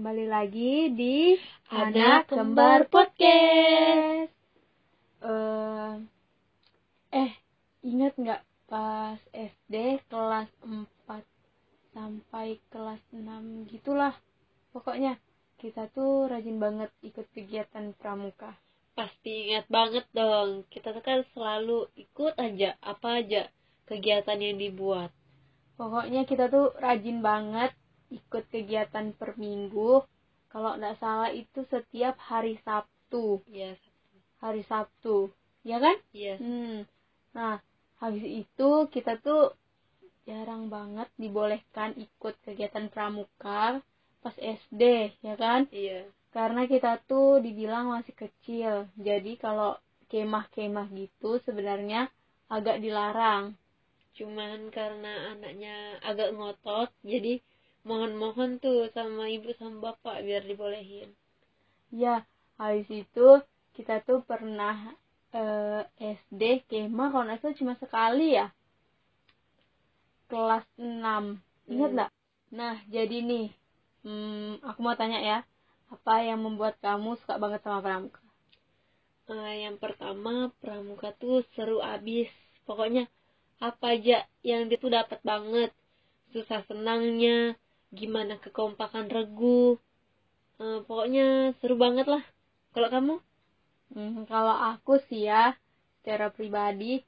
kembali 0.00 0.32
lagi 0.32 0.96
di 0.96 1.36
Anak 1.68 2.32
Kembar 2.32 2.88
Podcast. 2.88 4.32
Eh, 5.20 5.94
eh, 7.12 7.32
ingat 7.84 8.16
nggak 8.16 8.40
pas 8.64 9.20
SD 9.36 10.00
kelas 10.08 10.48
4 10.64 10.88
sampai 11.92 12.56
kelas 12.72 12.96
6 13.12 13.68
gitulah. 13.68 14.16
Pokoknya 14.72 15.20
kita 15.60 15.92
tuh 15.92 16.32
rajin 16.32 16.56
banget 16.56 16.88
ikut 17.04 17.28
kegiatan 17.36 17.92
pramuka. 18.00 18.56
Pasti 18.96 19.52
ingat 19.52 19.68
banget 19.68 20.08
dong. 20.16 20.64
Kita 20.72 20.96
tuh 20.96 21.04
kan 21.04 21.28
selalu 21.36 21.92
ikut 22.00 22.40
aja 22.40 22.72
apa 22.80 23.20
aja 23.20 23.52
kegiatan 23.84 24.40
yang 24.40 24.56
dibuat. 24.56 25.12
Pokoknya 25.76 26.24
kita 26.24 26.48
tuh 26.48 26.72
rajin 26.80 27.20
banget 27.20 27.76
ikut 28.10 28.44
kegiatan 28.50 29.14
per 29.14 29.38
minggu. 29.38 30.02
Kalau 30.50 30.74
nggak 30.74 30.98
salah 30.98 31.30
itu 31.30 31.62
setiap 31.70 32.18
hari 32.18 32.58
Sabtu. 32.66 33.38
Iya, 33.46 33.78
Hari 34.42 34.62
Sabtu. 34.66 35.30
Ya 35.62 35.78
kan? 35.78 35.96
iya. 36.10 36.34
Hmm. 36.40 36.88
Nah, 37.36 37.60
habis 38.00 38.24
itu 38.24 38.70
kita 38.90 39.20
tuh 39.20 39.54
jarang 40.24 40.72
banget 40.72 41.06
dibolehkan 41.20 41.94
ikut 41.96 42.34
kegiatan 42.42 42.88
pramuka 42.90 43.84
pas 44.20 44.36
SD, 44.36 45.14
ya 45.24 45.34
kan? 45.36 45.68
Iya. 45.72 46.08
Karena 46.30 46.68
kita 46.68 47.00
tuh 47.08 47.42
dibilang 47.42 47.90
masih 47.90 48.14
kecil. 48.14 48.86
Jadi 49.00 49.34
kalau 49.40 49.74
kemah-kemah 50.10 50.90
gitu 50.92 51.38
sebenarnya 51.46 52.10
agak 52.50 52.82
dilarang. 52.82 53.54
Cuman 54.18 54.68
karena 54.74 55.32
anaknya 55.32 56.02
agak 56.02 56.34
ngotot, 56.34 56.90
jadi 57.06 57.38
mohon-mohon 57.88 58.50
tuh 58.64 58.78
sama 58.96 59.24
ibu 59.36 59.50
sama 59.58 59.76
bapak 59.86 60.16
biar 60.26 60.42
dibolehin. 60.50 61.10
Ya, 62.02 62.16
habis 62.60 62.88
itu 63.02 63.26
kita 63.76 63.94
tuh 64.06 64.18
pernah 64.30 64.76
eh, 65.40 65.82
SD 66.16 66.42
kemah 66.68 67.08
kalau 67.12 67.24
nggak 67.26 67.40
salah 67.40 67.58
cuma 67.60 67.74
sekali 67.82 68.26
ya. 68.38 68.46
Kelas 70.30 70.64
6. 70.78 71.24
Ingat 71.72 71.90
Hmm. 71.90 71.96
nggak? 71.96 72.10
Nah, 72.58 72.74
jadi 72.94 73.16
nih, 73.30 73.46
hmm, 74.04 74.64
aku 74.68 74.80
mau 74.84 74.96
tanya 75.00 75.18
ya, 75.30 75.38
apa 75.94 76.14
yang 76.28 76.40
membuat 76.44 76.74
kamu 76.84 77.10
suka 77.20 77.34
banget 77.42 77.60
sama 77.64 77.84
pramuka? 77.84 78.20
Eh, 79.32 79.54
yang 79.64 79.76
pertama 79.84 80.32
pramuka 80.60 81.08
tuh 81.22 81.36
seru 81.54 81.78
abis. 81.94 82.28
Pokoknya 82.66 83.02
apa 83.68 83.86
aja 83.96 84.16
yang 84.50 84.62
dia 84.68 84.78
tuh 84.84 84.92
dapat 84.98 85.20
banget. 85.30 85.70
Susah 86.32 86.60
senangnya, 86.68 87.36
gimana 87.98 88.34
kekompakan 88.44 89.06
regu. 89.10 89.76
Eh, 90.62 90.78
pokoknya 90.86 91.56
seru 91.58 91.74
banget 91.84 92.06
lah. 92.12 92.22
Kalau 92.74 92.88
kamu? 92.94 93.14
Hmm, 93.94 94.22
kalau 94.30 94.54
aku 94.70 94.94
sih 95.08 95.26
ya, 95.30 95.56
secara 95.98 96.26
pribadi, 96.30 97.02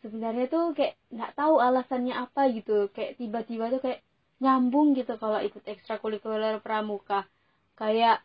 sebenarnya 0.00 0.46
tuh 0.54 0.64
kayak 0.76 0.94
nggak 1.14 1.32
tahu 1.38 1.54
alasannya 1.58 2.14
apa 2.14 2.42
gitu. 2.56 2.86
Kayak 2.94 3.18
tiba-tiba 3.18 3.64
tuh 3.74 3.80
kayak 3.84 4.00
nyambung 4.42 4.94
gitu 4.98 5.18
kalau 5.18 5.38
ikut 5.42 5.64
ekstrakurikuler 5.66 6.62
pramuka. 6.62 7.26
Kayak 7.80 8.22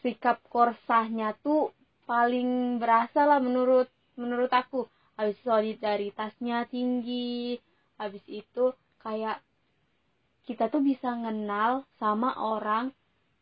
sikap 0.00 0.38
korsahnya 0.54 1.28
tuh 1.44 1.60
paling 2.10 2.78
berasa 2.82 3.20
lah 3.28 3.38
menurut 3.42 3.88
menurut 4.20 4.50
aku. 4.50 4.86
Habis 5.18 5.38
solidaritasnya 5.44 6.64
tinggi. 6.70 7.58
Habis 8.00 8.24
itu 8.30 8.64
kayak 9.04 9.36
kita 10.50 10.64
tuh 10.74 10.82
bisa 10.90 11.08
ngenal 11.22 11.72
sama 12.02 12.30
orang 12.52 12.84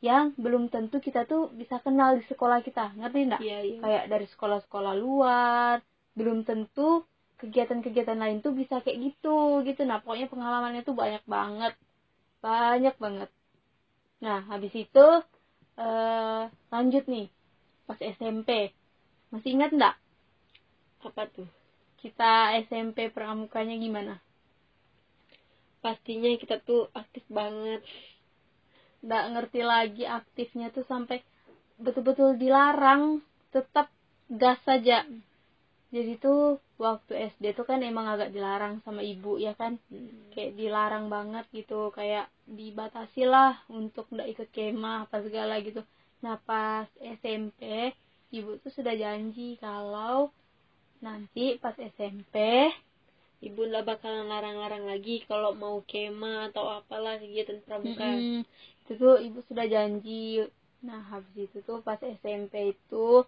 yang 0.08 0.24
belum 0.44 0.64
tentu 0.74 0.96
kita 1.06 1.20
tuh 1.32 1.42
bisa 1.60 1.76
kenal 1.84 2.10
di 2.18 2.24
sekolah 2.30 2.58
kita. 2.66 2.84
Ngerti 3.00 3.18
nggak? 3.28 3.40
Iya, 3.42 3.58
iya. 3.66 3.78
kayak 3.82 4.04
dari 4.12 4.26
sekolah-sekolah 4.32 4.94
luar 5.04 5.76
belum 6.18 6.38
tentu 6.48 6.88
kegiatan-kegiatan 7.38 8.18
lain 8.18 8.38
tuh 8.44 8.52
bisa 8.60 8.82
kayak 8.82 8.98
gitu 8.98 9.62
gitu 9.62 9.86
nah 9.86 10.02
pokoknya 10.02 10.26
pengalamannya 10.26 10.82
tuh 10.82 10.94
banyak 10.98 11.22
banget 11.34 11.72
banyak 12.42 12.94
banget 12.98 13.30
nah 14.18 14.42
habis 14.50 14.74
itu 14.74 15.06
eh 15.78 16.42
lanjut 16.74 17.04
nih 17.06 17.26
pas 17.86 17.98
SMP 18.02 18.74
masih 19.30 19.50
ingat 19.54 19.70
nggak 19.70 19.94
Apa 21.06 21.30
tuh? 21.30 21.46
kita 22.02 22.58
SMP 22.66 23.06
pramukanya 23.14 23.78
gimana 23.78 24.18
Pastinya 25.88 26.28
kita 26.36 26.60
tuh 26.60 26.92
aktif 26.92 27.24
banget. 27.32 27.80
nggak 28.98 29.24
ngerti 29.32 29.60
lagi 29.64 30.04
aktifnya 30.04 30.68
tuh 30.68 30.84
sampai 30.84 31.24
betul-betul 31.80 32.36
dilarang 32.36 33.24
tetap 33.48 33.88
gas 34.28 34.60
saja. 34.68 35.08
Jadi 35.88 36.20
tuh 36.20 36.60
waktu 36.76 37.32
SD 37.32 37.56
tuh 37.56 37.64
kan 37.64 37.80
emang 37.80 38.04
agak 38.04 38.36
dilarang 38.36 38.84
sama 38.84 39.00
ibu 39.00 39.40
ya 39.40 39.56
kan? 39.56 39.80
Kayak 40.36 40.60
dilarang 40.60 41.08
banget 41.08 41.48
gitu 41.56 41.88
kayak 41.96 42.28
dibatasi 42.44 43.24
lah 43.24 43.56
untuk 43.72 44.04
nggak 44.12 44.28
ikut 44.36 44.48
kemah 44.52 45.08
apa 45.08 45.24
segala 45.24 45.56
gitu. 45.64 45.80
Nah 46.20 46.36
pas 46.44 46.84
SMP 47.00 47.96
ibu 48.28 48.60
tuh 48.60 48.68
sudah 48.76 48.92
janji 48.92 49.56
kalau 49.56 50.28
nanti 51.00 51.56
pas 51.56 51.72
SMP 51.80 52.68
Ibu 53.38 53.60
nggak 53.70 53.86
bakalan 53.86 54.26
larang-larang 54.26 54.84
lagi 54.84 55.22
kalau 55.24 55.54
mau 55.54 55.78
kema 55.86 56.50
atau 56.50 56.66
apalah 56.68 57.16
kegiatan 57.22 57.62
pramuka. 57.62 58.02
Mm-mm. 58.04 58.42
itu 58.82 58.92
tuh 58.96 59.20
ibu 59.20 59.38
sudah 59.46 59.66
janji 59.68 60.42
nah 60.80 61.02
habis 61.10 61.50
itu 61.50 61.58
tuh 61.60 61.82
pas 61.82 61.98
SMP 61.98 62.72
itu 62.72 63.26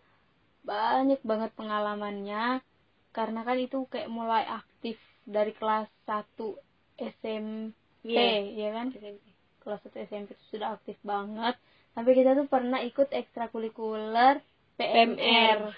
banyak 0.63 1.21
banget 1.21 1.51
pengalamannya 1.59 2.63
karena 3.11 3.41
kan 3.43 3.59
itu 3.59 3.85
kayak 3.91 4.07
mulai 4.09 4.47
aktif 4.47 4.97
dari 5.27 5.51
kelas 5.53 5.91
1 6.07 6.55
SMP 6.97 7.75
Iya. 8.07 8.41
ya 8.57 8.69
kan 8.73 8.87
SMP. 8.97 9.25
kelas 9.61 9.81
1 9.85 9.97
SMP 10.09 10.29
itu 10.33 10.45
sudah 10.49 10.79
aktif 10.79 10.97
banget 11.03 11.55
sampai 11.93 12.13
kita 12.15 12.33
tuh 12.33 12.47
pernah 12.49 12.81
ikut 12.81 13.09
ekstrakurikuler 13.11 14.41
PMR 14.79 15.75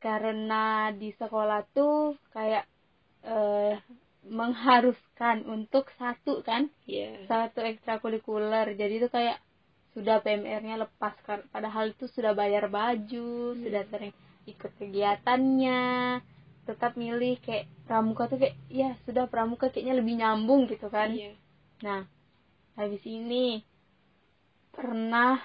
karena 0.00 0.64
di 0.92 1.10
sekolah 1.12 1.60
tuh 1.72 2.16
kayak 2.32 2.64
eh, 3.24 3.74
mengharuskan 4.24 5.44
untuk 5.48 5.88
satu 6.00 6.40
kan? 6.40 6.72
Iya. 6.88 7.28
satu 7.28 7.60
ekstrakurikuler. 7.60 8.72
Jadi 8.76 8.94
itu 9.00 9.08
kayak 9.12 9.40
sudah 9.92 10.20
PMR-nya 10.24 10.80
lepas. 10.80 11.14
Padahal 11.52 11.92
itu 11.92 12.08
sudah 12.12 12.32
bayar 12.32 12.68
baju 12.72 13.56
sudah 13.56 13.82
sering 13.88 14.12
ikut 14.48 14.72
kegiatannya. 14.80 16.20
Tetap 16.64 16.96
milih 16.96 17.36
kayak 17.44 17.68
pramuka 17.84 18.28
tuh 18.28 18.40
kayak 18.40 18.56
ya 18.72 18.96
sudah 19.04 19.28
pramuka 19.28 19.68
kayaknya 19.68 20.00
lebih 20.00 20.16
nyambung 20.16 20.64
gitu 20.68 20.88
kan? 20.88 21.12
Iya. 21.12 21.36
nah 21.84 22.08
habis 22.80 23.02
ini 23.04 23.60
pernah 24.72 25.36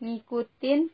ngikutin 0.00 0.88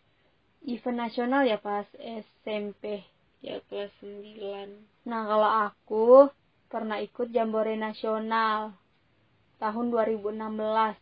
event 0.66 0.98
nasional 0.98 1.46
ya 1.46 1.60
pas 1.60 1.86
SMP 2.00 3.06
Ya 3.44 3.60
kelas 3.68 3.92
9. 4.00 4.86
Nah, 5.06 5.22
kalau 5.28 5.50
aku 5.70 6.06
pernah 6.66 6.98
ikut 6.98 7.30
Jambore 7.30 7.76
Nasional 7.78 8.74
tahun 9.62 9.86
2016. 9.92 10.96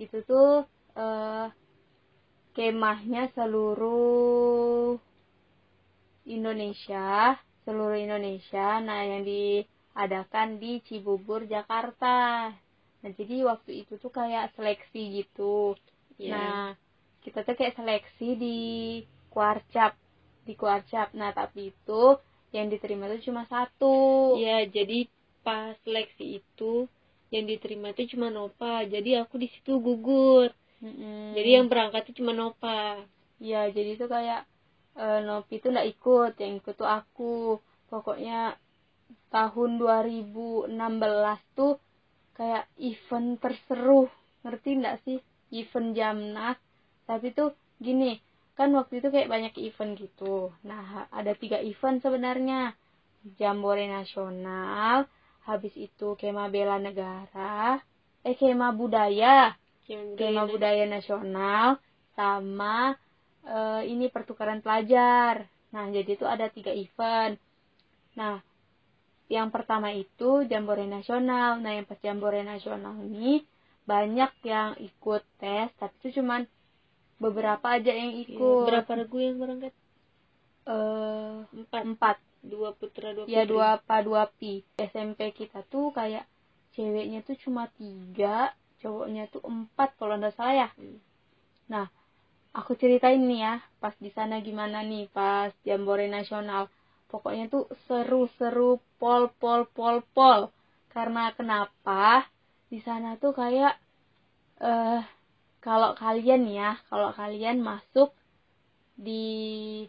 Itu 0.00 0.24
tuh 0.24 0.64
eh, 0.96 1.46
kemahnya 2.56 3.30
seluruh 3.36 4.98
Indonesia, 6.26 7.38
seluruh 7.64 7.96
Indonesia. 7.96 8.80
Nah, 8.82 9.00
yang 9.06 9.22
diadakan 9.22 10.58
di 10.58 10.80
Cibubur, 10.84 11.46
Jakarta. 11.46 12.50
Nah, 13.00 13.10
jadi 13.16 13.48
waktu 13.48 13.86
itu 13.86 13.96
tuh 13.96 14.12
kayak 14.12 14.52
seleksi 14.56 15.24
gitu. 15.24 15.78
Iya. 16.20 16.34
Nah, 16.36 16.64
kita 17.24 17.44
tuh 17.44 17.56
kayak 17.56 17.76
seleksi 17.76 18.28
di 18.36 18.58
Kuarcap, 19.30 19.94
di 20.44 20.54
Kuarcap. 20.56 21.12
Nah, 21.16 21.30
tapi 21.32 21.72
itu 21.72 22.02
yang 22.50 22.66
diterima 22.70 23.06
tuh 23.10 23.22
cuma 23.22 23.42
satu. 23.46 23.96
Iya, 24.40 24.66
jadi 24.66 25.06
pas 25.40 25.74
seleksi 25.86 26.42
itu 26.42 26.90
yang 27.30 27.46
diterima 27.46 27.94
itu 27.94 28.16
cuma 28.16 28.28
Nova. 28.28 28.82
Jadi 28.84 29.16
aku 29.16 29.38
di 29.38 29.48
situ 29.50 29.78
gugur. 29.78 30.50
Mm-mm. 30.82 31.36
Jadi 31.36 31.48
yang 31.60 31.66
berangkat 31.70 32.10
itu 32.10 32.22
cuma 32.24 32.32
Nova. 32.34 33.00
ya 33.40 33.72
jadi 33.72 33.96
itu 33.96 34.04
kayak 34.04 34.44
eh, 35.00 35.20
Nopi 35.24 35.62
itu 35.62 35.72
nggak 35.72 35.88
ikut, 35.96 36.32
yang 36.42 36.52
ikut 36.60 36.74
tuh 36.76 36.90
aku. 36.90 37.60
Pokoknya 37.88 38.58
tahun 39.30 39.78
2016 39.78 41.40
tuh 41.54 41.78
kayak 42.34 42.66
event 42.78 43.38
terseru, 43.38 44.10
ngerti 44.42 44.70
nggak 44.80 44.96
sih? 45.06 45.18
Event 45.50 45.90
Jamnas. 45.96 46.58
Tapi 47.06 47.26
tuh 47.34 47.54
gini, 47.82 48.18
kan 48.60 48.76
waktu 48.76 49.00
itu 49.00 49.08
kayak 49.08 49.32
banyak 49.32 49.54
event 49.56 49.96
gitu. 49.96 50.52
Nah, 50.68 51.08
ada 51.08 51.32
tiga 51.32 51.64
event 51.64 52.04
sebenarnya. 52.04 52.76
Jambore 53.40 53.88
Nasional, 53.88 55.08
habis 55.48 55.72
itu 55.76 56.16
Kema 56.20 56.52
Bela 56.52 56.76
Negara, 56.76 57.80
eh 58.20 58.36
Kema 58.36 58.72
Budaya, 58.76 59.56
skema 59.90 60.46
budaya 60.46 60.86
nasional 60.86 61.82
sama 62.14 62.94
uh, 63.42 63.82
ini 63.82 64.06
pertukaran 64.12 64.62
pelajar. 64.62 65.50
Nah, 65.74 65.90
jadi 65.90 66.14
itu 66.14 66.26
ada 66.26 66.46
tiga 66.50 66.70
event. 66.74 67.38
Nah, 68.14 68.42
yang 69.30 69.50
pertama 69.54 69.94
itu 69.94 70.46
Jambore 70.46 70.86
Nasional. 70.86 71.62
Nah, 71.62 71.72
yang 71.74 71.86
pas 71.86 71.98
Jambore 72.02 72.42
Nasional 72.42 72.98
ini 73.06 73.42
banyak 73.86 74.30
yang 74.46 74.78
ikut 74.78 75.22
tes, 75.38 75.70
tapi 75.78 75.94
itu 76.02 76.22
cuman 76.22 76.46
beberapa 77.20 77.66
aja 77.76 77.92
yang 77.92 78.16
iya, 78.16 78.24
ikut. 78.26 78.64
Ya, 78.64 78.66
berapa 78.66 78.90
regu 79.04 79.18
yang 79.20 79.36
berangkat? 79.36 79.72
Uh, 80.64 81.44
empat. 81.52 81.82
empat. 81.84 82.16
Dua 82.40 82.72
putra, 82.72 83.12
dua 83.12 83.28
Ya, 83.28 83.44
dua 83.44 83.84
pa, 83.84 84.00
dua 84.00 84.32
pi. 84.40 84.64
SMP 84.80 85.36
kita 85.36 85.60
tuh 85.68 85.92
kayak 85.92 86.24
ceweknya 86.72 87.20
tuh 87.20 87.36
cuma 87.36 87.68
tiga, 87.76 88.56
cowoknya 88.80 89.28
tuh 89.28 89.44
empat 89.44 89.92
kalau 90.00 90.16
nggak 90.16 90.32
salah 90.32 90.66
ya. 90.66 90.68
Hmm. 90.80 90.98
Nah, 91.68 91.86
aku 92.56 92.72
ceritain 92.80 93.20
nih 93.20 93.40
ya, 93.44 93.54
pas 93.76 93.92
di 94.00 94.08
sana 94.08 94.40
gimana 94.40 94.80
nih 94.80 95.12
pas 95.12 95.52
Jambore 95.68 96.08
Nasional 96.08 96.72
pokoknya 97.10 97.50
tuh 97.50 97.66
seru-seru 97.90 98.78
pol 99.02 99.34
pol 99.42 99.66
pol 99.74 100.06
pol 100.14 100.54
karena 100.94 101.34
kenapa 101.34 102.30
di 102.70 102.78
sana 102.78 103.18
tuh 103.18 103.34
kayak 103.34 103.74
eh 104.62 104.70
uh, 104.70 105.02
kalau 105.60 105.92
kalian 105.92 106.48
ya 106.48 106.80
kalau 106.88 107.12
kalian 107.12 107.60
masuk 107.60 108.16
di 108.96 109.84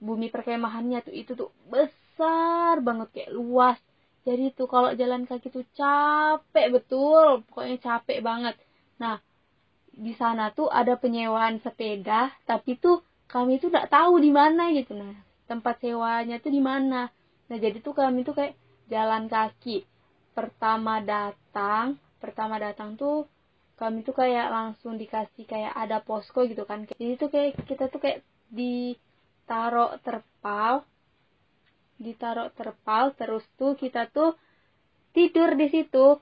bumi 0.00 0.28
perkemahannya 0.28 1.00
tuh 1.04 1.14
itu 1.16 1.32
tuh 1.36 1.52
besar 1.68 2.80
banget 2.80 3.08
kayak 3.12 3.32
luas. 3.32 3.78
Jadi 4.24 4.56
tuh 4.56 4.64
kalau 4.64 4.96
jalan 4.96 5.28
kaki 5.28 5.52
tuh 5.52 5.64
capek 5.76 6.66
betul 6.72 7.44
pokoknya 7.48 7.76
capek 7.80 8.24
banget. 8.24 8.56
Nah 9.00 9.20
di 9.94 10.12
sana 10.16 10.50
tuh 10.50 10.72
ada 10.72 10.96
penyewaan 10.96 11.60
sepeda 11.60 12.32
tapi 12.48 12.80
tuh 12.80 13.04
kami 13.28 13.60
tuh 13.60 13.68
nggak 13.72 13.92
tahu 13.92 14.20
di 14.20 14.32
mana 14.32 14.72
gitu. 14.72 14.96
Nah 14.96 15.12
tempat 15.44 15.80
sewanya 15.84 16.40
tuh 16.40 16.52
di 16.52 16.60
mana. 16.64 17.12
Nah 17.48 17.56
jadi 17.60 17.80
tuh 17.84 17.92
kami 17.92 18.24
tuh 18.24 18.36
kayak 18.36 18.56
jalan 18.88 19.28
kaki. 19.28 19.84
Pertama 20.32 21.04
datang 21.04 22.00
pertama 22.24 22.56
datang 22.56 22.96
tuh 22.96 23.28
kami 23.74 24.06
tuh 24.06 24.14
kayak 24.14 24.50
langsung 24.50 24.94
dikasih 24.94 25.44
kayak 25.44 25.74
ada 25.74 25.98
posko 26.02 26.46
gitu 26.46 26.62
kan 26.64 26.86
jadi 26.94 27.18
tuh 27.18 27.30
kayak 27.30 27.58
kita 27.66 27.90
tuh 27.90 28.00
kayak 28.00 28.20
ditaruh 28.50 29.98
terpal 30.02 30.86
ditaruh 31.98 32.50
terpal 32.54 33.14
terus 33.14 33.42
tuh 33.58 33.74
kita 33.74 34.06
tuh 34.10 34.34
tidur 35.14 35.54
di 35.58 35.70
situ 35.70 36.18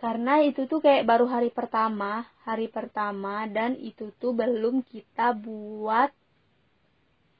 karena 0.00 0.42
itu 0.42 0.66
tuh 0.66 0.82
kayak 0.82 1.08
baru 1.08 1.28
hari 1.30 1.48
pertama 1.48 2.26
hari 2.42 2.66
pertama 2.66 3.46
dan 3.48 3.78
itu 3.78 4.10
tuh 4.18 4.34
belum 4.34 4.82
kita 4.84 5.36
buat 5.36 6.10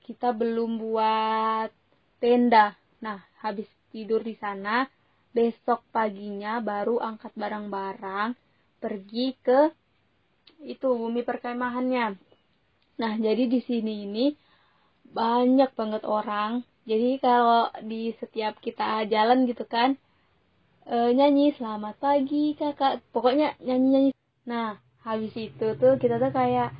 kita 0.03 0.35
belum 0.35 0.83
buat 0.83 1.71
tenda. 2.19 2.75
Nah, 3.03 3.23
habis 3.43 3.67
tidur 3.95 4.23
di 4.23 4.35
sana, 4.37 4.87
besok 5.33 5.83
paginya 5.95 6.59
baru 6.61 6.99
angkat 7.01 7.33
barang-barang 7.39 8.35
pergi 8.83 9.39
ke 9.39 9.71
itu 10.67 10.87
bumi 10.91 11.23
perkemahannya. 11.23 12.19
Nah, 12.99 13.13
jadi 13.19 13.47
di 13.47 13.61
sini 13.63 14.07
ini 14.07 14.27
banyak 15.07 15.71
banget 15.79 16.03
orang. 16.07 16.67
Jadi 16.83 17.23
kalau 17.23 17.71
di 17.87 18.11
setiap 18.19 18.59
kita 18.59 19.07
jalan 19.07 19.47
gitu 19.47 19.63
kan, 19.67 19.95
e, 20.87 20.97
nyanyi 21.15 21.55
selamat 21.55 21.95
pagi 22.03 22.59
kakak, 22.59 23.03
pokoknya 23.15 23.55
nyanyi-nyanyi. 23.63 24.11
Nah, 24.51 24.79
habis 25.07 25.35
itu 25.39 25.67
tuh 25.79 25.95
kita 25.99 26.19
tuh 26.19 26.35
kayak 26.35 26.75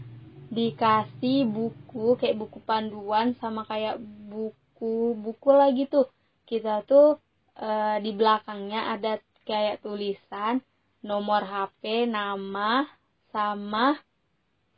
dikasih 0.53 1.49
buku 1.49 2.19
kayak 2.21 2.37
buku 2.37 2.61
panduan 2.63 3.33
sama 3.41 3.65
kayak 3.65 3.97
buku 4.29 5.17
buku 5.17 5.49
lagi 5.49 5.89
tuh 5.89 6.13
kita 6.45 6.85
tuh 6.85 7.17
e, 7.57 7.69
di 8.05 8.13
belakangnya 8.13 8.93
ada 8.93 9.17
kayak 9.49 9.81
tulisan 9.81 10.61
nomor 11.03 11.43
HP 11.47 12.07
nama 12.07 12.87
sama 13.35 13.99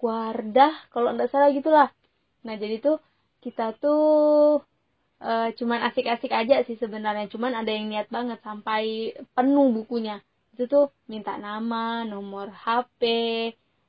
Wardah 0.04 0.92
kalau 0.92 1.16
nggak 1.16 1.32
salah 1.32 1.48
gitulah. 1.48 1.88
Nah 2.44 2.54
jadi 2.60 2.76
tuh 2.76 3.00
kita 3.40 3.72
tuh 3.80 4.60
e, 5.16 5.56
cuman 5.56 5.80
asik-asik 5.88 6.28
aja 6.28 6.60
sih 6.68 6.76
sebenarnya. 6.76 7.24
Cuman 7.32 7.56
ada 7.56 7.72
yang 7.72 7.88
niat 7.88 8.12
banget 8.12 8.36
sampai 8.44 9.16
penuh 9.32 9.72
bukunya. 9.72 10.20
Itu 10.52 10.68
tuh 10.68 10.84
minta 11.08 11.40
nama 11.40 12.04
nomor 12.04 12.52
HP 12.52 13.00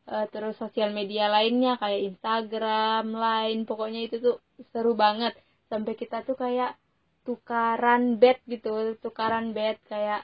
uh, 0.09 0.25
terus 0.29 0.55
sosial 0.57 0.93
media 0.93 1.29
lainnya 1.29 1.77
kayak 1.81 2.15
Instagram, 2.15 3.13
Line, 3.13 3.61
pokoknya 3.65 4.01
itu 4.07 4.15
tuh 4.21 4.35
seru 4.71 4.93
banget. 4.93 5.33
Sampai 5.69 5.93
kita 5.97 6.21
tuh 6.27 6.37
kayak 6.37 6.77
tukaran 7.25 8.21
bed 8.21 8.37
gitu, 8.45 8.95
tukaran 9.01 9.51
bed 9.57 9.81
kayak 9.89 10.23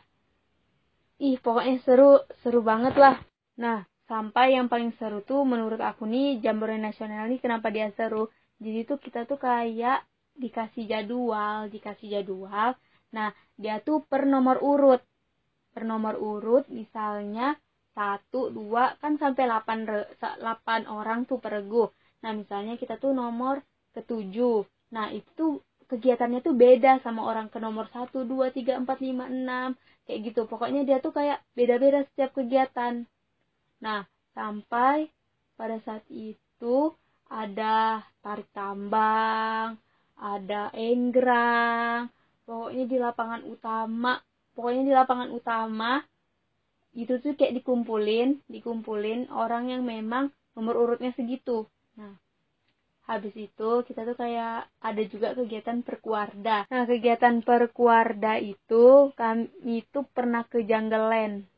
ih 1.27 1.37
pokoknya 1.45 1.77
seru, 1.85 2.11
seru 2.41 2.59
banget 2.65 2.95
lah. 3.03 3.15
Nah, 3.63 3.85
sampai 4.09 4.57
yang 4.57 4.67
paling 4.71 4.91
seru 4.97 5.19
tuh 5.21 5.41
menurut 5.45 5.79
aku 5.89 6.03
nih 6.09 6.41
Jambore 6.43 6.75
Nasional 6.81 7.29
nih 7.31 7.39
kenapa 7.43 7.67
dia 7.75 7.87
seru. 7.93 8.23
Jadi 8.63 8.79
tuh 8.89 8.97
kita 8.97 9.29
tuh 9.29 9.37
kayak 9.37 10.01
dikasih 10.43 10.83
jadwal, 10.91 11.69
dikasih 11.69 12.07
jadwal. 12.19 12.69
Nah, 13.15 13.29
dia 13.61 13.77
tuh 13.87 14.01
per 14.09 14.25
nomor 14.25 14.57
urut. 14.65 15.01
Per 15.71 15.83
nomor 15.85 16.17
urut 16.17 16.65
misalnya 16.73 17.55
satu 17.91 18.47
dua 18.55 18.95
kan 19.03 19.19
sampai 19.19 19.43
delapan 19.47 19.83
delapan 20.39 20.81
orang 20.87 21.27
tuh 21.27 21.37
per 21.43 21.59
regu 21.59 21.91
nah 22.23 22.31
misalnya 22.31 22.79
kita 22.79 22.95
tuh 23.03 23.11
nomor 23.11 23.59
ketujuh 23.91 24.63
nah 24.95 25.11
itu 25.11 25.59
kegiatannya 25.91 26.39
tuh 26.39 26.55
beda 26.55 27.03
sama 27.03 27.27
orang 27.27 27.51
ke 27.51 27.59
nomor 27.59 27.91
satu 27.91 28.23
dua 28.23 28.55
tiga 28.55 28.79
empat 28.79 29.03
lima 29.03 29.27
enam 29.27 29.75
kayak 30.07 30.31
gitu. 30.31 30.47
Pokoknya 30.47 30.87
dia 30.87 31.03
tuh 31.03 31.11
kayak 31.11 31.43
beda-beda 31.53 32.07
setiap 32.07 32.31
kegiatan. 32.31 33.03
Nah 33.83 34.07
sampai 34.31 35.11
pada 35.59 35.77
saat 35.83 36.07
itu 36.07 36.95
ada 37.31 38.03
tarik 38.19 38.47
tambang 38.51 39.79
ada 40.21 40.69
enggrang 40.77 42.11
pokoknya 42.43 42.85
di 42.85 42.97
lapangan 42.99 43.41
utama 43.47 44.21
pokoknya 44.53 44.81
di 44.85 44.93
lapangan 44.93 45.29
utama 45.33 46.03
itu 46.91 47.17
tuh 47.23 47.33
kayak 47.39 47.63
dikumpulin 47.63 48.43
dikumpulin 48.51 49.31
orang 49.31 49.71
yang 49.71 49.87
memang 49.87 50.27
nomor 50.53 50.75
urutnya 50.75 51.15
segitu. 51.15 51.63
Nah 51.95 52.11
habis 53.11 53.35
itu 53.35 53.69
kita 53.83 54.07
tuh 54.07 54.15
kayak 54.15 54.71
ada 54.79 55.03
juga 55.11 55.35
kegiatan 55.35 55.83
perkuarda. 55.83 56.71
Nah 56.71 56.83
kegiatan 56.87 57.43
perkuarda 57.43 58.39
itu 58.39 59.11
kami 59.19 59.51
itu 59.83 59.99
pernah 60.15 60.47
ke 60.47 60.63
Jungle 60.63 61.11
Land 61.11 61.51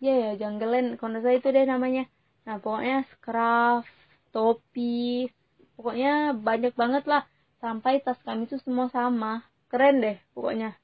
ya 0.00 0.14
ya 0.14 0.30
Jungle 0.36 0.70
Land 0.72 0.88
kalau 1.00 1.20
saya 1.20 1.40
itu 1.40 1.48
deh 1.48 1.66
namanya. 1.66 2.04
Nah 2.44 2.56
pokoknya 2.60 3.08
scraft 3.16 3.90
topi 4.30 5.28
pokoknya 5.76 6.36
banyak 6.36 6.72
banget 6.76 7.04
lah. 7.08 7.24
Sampai 7.60 8.04
tas 8.04 8.20
kami 8.22 8.48
tuh 8.48 8.60
semua 8.60 8.92
sama. 8.92 9.44
Keren 9.72 10.04
deh 10.04 10.16
pokoknya. 10.36 10.76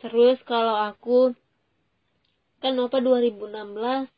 Terus 0.00 0.40
kalau 0.48 0.74
aku 0.74 1.36
kan 2.60 2.76
Nova 2.76 3.00
2016 3.00 4.08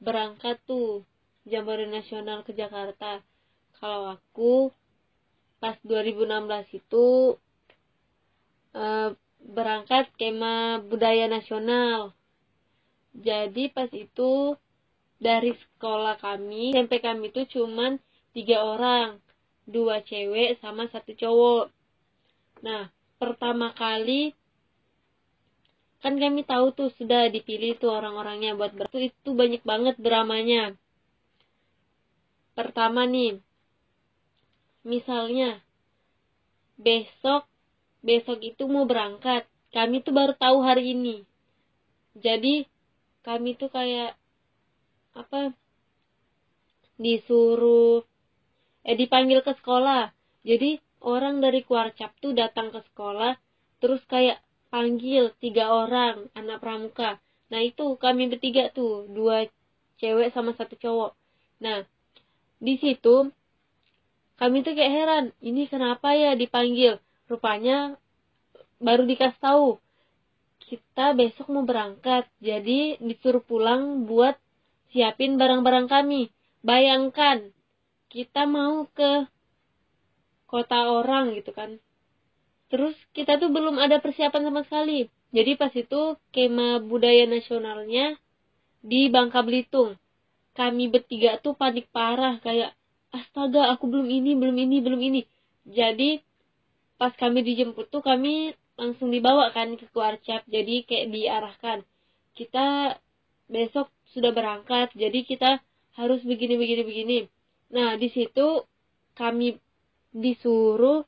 berangkat 0.00 0.56
tuh 0.64 1.04
Jambore 1.48 1.88
Nasional 1.88 2.44
ke 2.44 2.52
Jakarta 2.52 3.24
kalau 3.78 4.14
aku 4.18 4.74
pas 5.58 5.74
2016 5.82 6.78
itu 6.78 7.06
e, 8.74 8.84
berangkat 9.42 10.10
kema 10.18 10.82
budaya 10.82 11.26
nasional. 11.26 12.14
Jadi 13.18 13.70
pas 13.74 13.90
itu 13.90 14.54
dari 15.18 15.50
sekolah 15.54 16.22
kami 16.22 16.70
SMP 16.74 17.02
kami 17.02 17.34
itu 17.34 17.58
cuman 17.58 17.98
tiga 18.34 18.62
orang. 18.62 19.18
Dua 19.68 20.00
cewek 20.00 20.62
sama 20.62 20.86
satu 20.88 21.12
cowok. 21.12 21.70
Nah 22.62 22.88
pertama 23.18 23.74
kali 23.74 24.32
kan 25.98 26.14
kami 26.14 26.46
tahu 26.46 26.70
tuh 26.70 26.88
sudah 26.94 27.26
dipilih 27.26 27.74
tuh 27.74 27.90
orang-orangnya 27.90 28.54
buat 28.54 28.70
ber 28.70 28.86
itu 28.94 29.34
banyak 29.34 29.66
banget 29.66 29.98
dramanya. 29.98 30.78
Pertama 32.54 33.02
nih 33.06 33.42
misalnya 34.88 35.60
besok 36.80 37.44
besok 38.00 38.40
itu 38.40 38.64
mau 38.64 38.88
berangkat. 38.88 39.44
Kami 39.68 40.00
tuh 40.00 40.16
baru 40.16 40.32
tahu 40.32 40.64
hari 40.64 40.96
ini. 40.96 41.28
Jadi 42.16 42.64
kami 43.20 43.52
tuh 43.60 43.68
kayak 43.68 44.16
apa 45.12 45.52
disuruh 46.96 48.00
eh 48.88 48.96
dipanggil 48.96 49.44
ke 49.44 49.52
sekolah. 49.60 50.08
Jadi 50.40 50.80
orang 51.04 51.44
dari 51.44 51.60
Kuarcap 51.62 52.16
tuh 52.24 52.32
datang 52.32 52.72
ke 52.72 52.80
sekolah 52.88 53.36
terus 53.78 54.00
kayak 54.08 54.40
panggil 54.72 55.36
tiga 55.38 55.68
orang 55.70 56.32
anak 56.32 56.64
pramuka. 56.64 57.20
Nah 57.52 57.60
itu 57.60 57.94
kami 58.00 58.32
bertiga 58.32 58.72
tuh 58.72 59.04
dua 59.12 59.44
cewek 60.00 60.32
sama 60.32 60.56
satu 60.56 60.74
cowok. 60.80 61.12
Nah 61.60 61.84
di 62.58 62.74
situ 62.80 63.30
kami 64.38 64.62
tuh 64.62 64.72
kayak 64.78 64.94
heran 64.94 65.24
ini 65.42 65.66
kenapa 65.66 66.14
ya 66.14 66.38
dipanggil? 66.38 67.02
Rupanya 67.26 67.98
baru 68.78 69.04
dikasih 69.04 69.42
tahu 69.42 69.68
kita 70.68 71.16
besok 71.16 71.48
mau 71.50 71.64
berangkat 71.64 72.28
jadi 72.38 73.00
disuruh 73.02 73.40
pulang 73.40 74.04
buat 74.04 74.36
siapin 74.92 75.40
barang-barang 75.40 75.88
kami. 75.88 76.30
Bayangkan 76.60 77.50
kita 78.12 78.44
mau 78.44 78.86
ke 78.92 79.26
kota 80.46 80.92
orang 80.92 81.34
gitu 81.36 81.50
kan. 81.56 81.80
Terus 82.68 82.96
kita 83.16 83.40
tuh 83.40 83.48
belum 83.48 83.80
ada 83.80 83.98
persiapan 83.98 84.48
sama 84.48 84.60
sekali. 84.64 85.08
Jadi 85.32 85.56
pas 85.56 85.72
itu 85.72 86.16
kema 86.32 86.80
budaya 86.84 87.24
nasionalnya 87.28 88.16
di 88.80 89.08
Bangka 89.08 89.44
Belitung. 89.44 89.96
Kami 90.56 90.88
bertiga 90.88 91.40
tuh 91.40 91.56
panik 91.56 91.88
parah 91.92 92.40
kayak 92.40 92.77
astaga 93.12 93.72
aku 93.72 93.88
belum 93.88 94.08
ini 94.08 94.36
belum 94.36 94.56
ini 94.56 94.76
belum 94.84 95.00
ini. 95.00 95.20
Jadi 95.68 96.20
pas 97.00 97.12
kami 97.14 97.44
dijemput 97.44 97.88
tuh 97.88 98.02
kami 98.02 98.52
langsung 98.78 99.10
dibawa 99.10 99.50
kan 99.52 99.74
ke 99.76 99.86
Kuarcap. 99.90 100.44
Jadi 100.48 100.84
kayak 100.84 101.06
diarahkan. 101.12 101.78
Kita 102.36 102.96
besok 103.48 103.88
sudah 104.12 104.32
berangkat 104.32 104.92
jadi 104.96 105.24
kita 105.24 105.60
harus 105.96 106.20
begini 106.22 106.54
begini 106.60 106.82
begini. 106.84 107.18
Nah 107.72 107.96
di 107.96 108.08
situ 108.12 108.64
kami 109.16 109.56
disuruh 110.12 111.04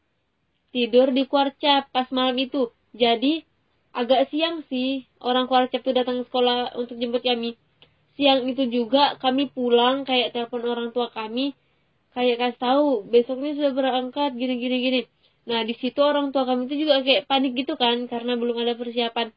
tidur 0.74 1.12
di 1.14 1.24
Kuarcap 1.28 1.92
pas 1.92 2.08
malam 2.10 2.36
itu. 2.40 2.72
Jadi 2.96 3.44
agak 3.94 4.30
siang 4.34 4.66
sih 4.66 5.06
orang 5.22 5.46
Kuarcap 5.46 5.84
tuh 5.84 5.94
datang 5.94 6.24
ke 6.24 6.24
sekolah 6.28 6.74
untuk 6.76 6.96
jemput 6.98 7.22
kami. 7.22 7.54
Siang 8.18 8.44
itu 8.50 8.66
juga 8.68 9.16
kami 9.16 9.48
pulang 9.48 10.04
kayak 10.04 10.34
telepon 10.34 10.66
orang 10.66 10.88
tua 10.90 11.08
kami 11.14 11.56
kayak 12.14 12.36
kasih 12.42 12.60
tahu 12.60 12.86
besoknya 13.06 13.54
sudah 13.58 13.72
berangkat 13.72 14.30
gini 14.34 14.54
gini 14.58 14.76
gini 14.82 15.00
Nah, 15.48 15.64
di 15.64 15.74
situ 15.74 15.98
orang 15.98 16.30
tua 16.30 16.44
kami 16.44 16.68
itu 16.68 16.84
juga 16.84 17.00
kayak 17.00 17.24
panik 17.24 17.56
gitu 17.56 17.74
kan 17.74 18.04
karena 18.06 18.36
belum 18.36 18.60
ada 18.60 18.76
persiapan. 18.76 19.32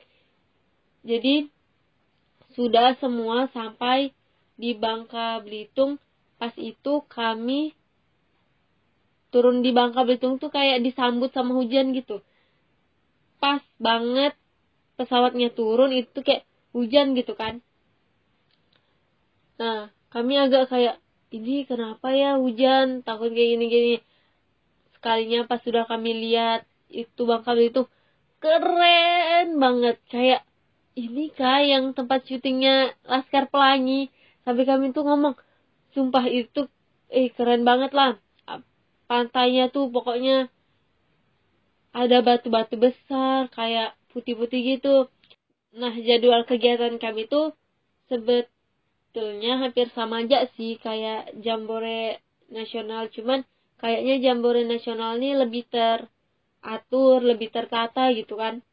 Jadi 1.02 1.48
sudah 2.54 2.94
semua 3.00 3.48
sampai 3.50 4.12
di 4.60 4.76
Bangka 4.76 5.40
Belitung. 5.42 5.98
Pas 6.38 6.52
itu 6.60 7.02
kami 7.08 7.72
turun 9.32 9.64
di 9.64 9.72
Bangka 9.72 10.04
Belitung 10.04 10.38
tuh 10.38 10.52
kayak 10.52 10.84
disambut 10.84 11.32
sama 11.32 11.56
hujan 11.56 11.96
gitu. 11.96 12.20
Pas 13.40 13.64
banget 13.80 14.36
pesawatnya 15.00 15.50
turun 15.56 15.90
itu 15.96 16.20
kayak 16.20 16.44
hujan 16.76 17.16
gitu 17.16 17.34
kan. 17.34 17.64
Nah, 19.58 19.90
kami 20.12 20.38
agak 20.38 20.70
kayak 20.70 21.00
ini 21.34 21.66
kenapa 21.66 22.14
ya 22.14 22.38
hujan? 22.38 23.02
Takut 23.02 23.34
kayak 23.34 23.50
gini-gini. 23.58 23.96
Sekalinya 24.94 25.50
pas 25.50 25.60
sudah 25.66 25.84
kami 25.90 26.14
lihat 26.24 26.62
itu 26.94 27.22
Bangka 27.26 27.58
itu 27.58 27.90
keren 28.38 29.58
banget. 29.58 29.98
Kayak 30.14 30.42
ini 30.94 31.34
kah 31.34 31.60
yang 31.66 31.98
tempat 31.98 32.30
syutingnya 32.30 32.94
Laskar 33.10 33.50
Pelangi? 33.50 34.14
Tapi 34.46 34.62
kami 34.70 34.94
tuh 34.94 35.04
ngomong 35.10 35.34
sumpah 35.98 36.26
itu 36.30 36.70
eh 37.10 37.34
keren 37.34 37.66
banget 37.66 37.92
lah. 37.98 38.22
Pantainya 39.10 39.74
tuh 39.74 39.90
pokoknya 39.90 40.48
ada 41.94 42.18
batu-batu 42.26 42.78
besar 42.78 43.50
kayak 43.54 43.98
putih-putih 44.14 44.78
gitu. 44.78 45.10
Nah 45.74 45.94
jadwal 45.98 46.46
kegiatan 46.46 47.02
kami 47.02 47.26
tuh 47.26 47.58
sebetulnya 49.14 49.62
hampir 49.62 49.94
sama 49.94 50.26
aja 50.26 50.50
sih 50.58 50.82
kayak 50.82 51.38
jambore 51.38 52.18
nasional 52.50 53.14
cuman 53.14 53.46
kayaknya 53.78 54.18
jambore 54.18 54.66
nasional 54.66 55.22
ini 55.22 55.38
lebih 55.38 55.70
teratur, 55.70 57.22
lebih 57.22 57.54
tertata 57.54 58.10
gitu 58.10 58.42
kan. 58.42 58.66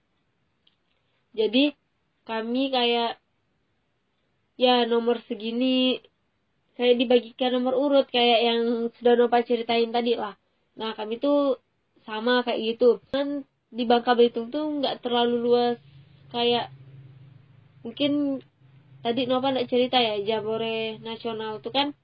Jadi 1.36 1.76
kami 2.24 2.72
kayak 2.72 3.20
ya 4.56 4.88
nomor 4.88 5.20
segini 5.28 6.00
kayak 6.72 6.96
dibagikan 6.96 7.60
nomor 7.60 7.76
urut 7.76 8.08
kayak 8.08 8.40
yang 8.40 8.88
sudah 8.96 9.20
Nova 9.20 9.44
ceritain 9.44 9.92
tadi 9.92 10.16
lah. 10.16 10.32
Nah 10.80 10.96
kami 10.96 11.20
tuh 11.20 11.60
sama 12.08 12.40
kayak 12.48 12.80
gitu. 12.80 12.96
Kan 13.12 13.44
di 13.68 13.84
Bangka 13.84 14.16
Belitung 14.16 14.48
tuh 14.48 14.64
nggak 14.80 15.04
terlalu 15.04 15.36
luas 15.36 15.76
kayak 16.32 16.72
mungkin 17.84 18.40
tadi 19.00 19.24
Nova 19.24 19.52
nggak 19.52 19.68
cerita 19.68 19.96
ya 20.00 20.20
Jambore 20.24 21.00
nasional 21.00 21.60
tuh 21.64 21.72
kan 21.72 21.96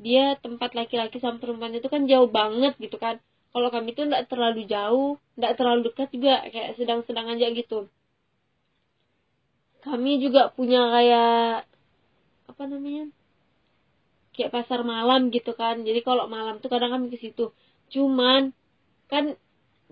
dia 0.00 0.32
tempat 0.40 0.72
laki-laki 0.72 1.20
sama 1.20 1.36
perempuan 1.36 1.76
itu 1.76 1.88
kan 1.92 2.08
jauh 2.08 2.28
banget 2.32 2.72
gitu 2.80 2.96
kan. 2.96 3.20
Kalau 3.52 3.68
kami 3.68 3.92
tuh 3.92 4.08
nggak 4.08 4.32
terlalu 4.32 4.64
jauh 4.64 5.20
nggak 5.36 5.54
terlalu 5.60 5.80
dekat 5.92 6.08
juga 6.16 6.34
kayak 6.48 6.80
sedang-sedang 6.80 7.26
aja 7.36 7.46
gitu. 7.52 7.78
Kami 9.84 10.20
juga 10.24 10.48
punya 10.52 10.88
kayak 10.88 11.68
apa 12.48 12.62
namanya 12.64 13.12
kayak 14.32 14.56
pasar 14.56 14.80
malam 14.88 15.28
gitu 15.28 15.52
kan. 15.52 15.84
Jadi 15.84 16.00
kalau 16.00 16.24
malam 16.32 16.64
tuh 16.64 16.72
kadang 16.72 16.96
kami 16.96 17.12
ke 17.12 17.20
situ. 17.20 17.52
Cuman 17.92 18.56
kan 19.12 19.36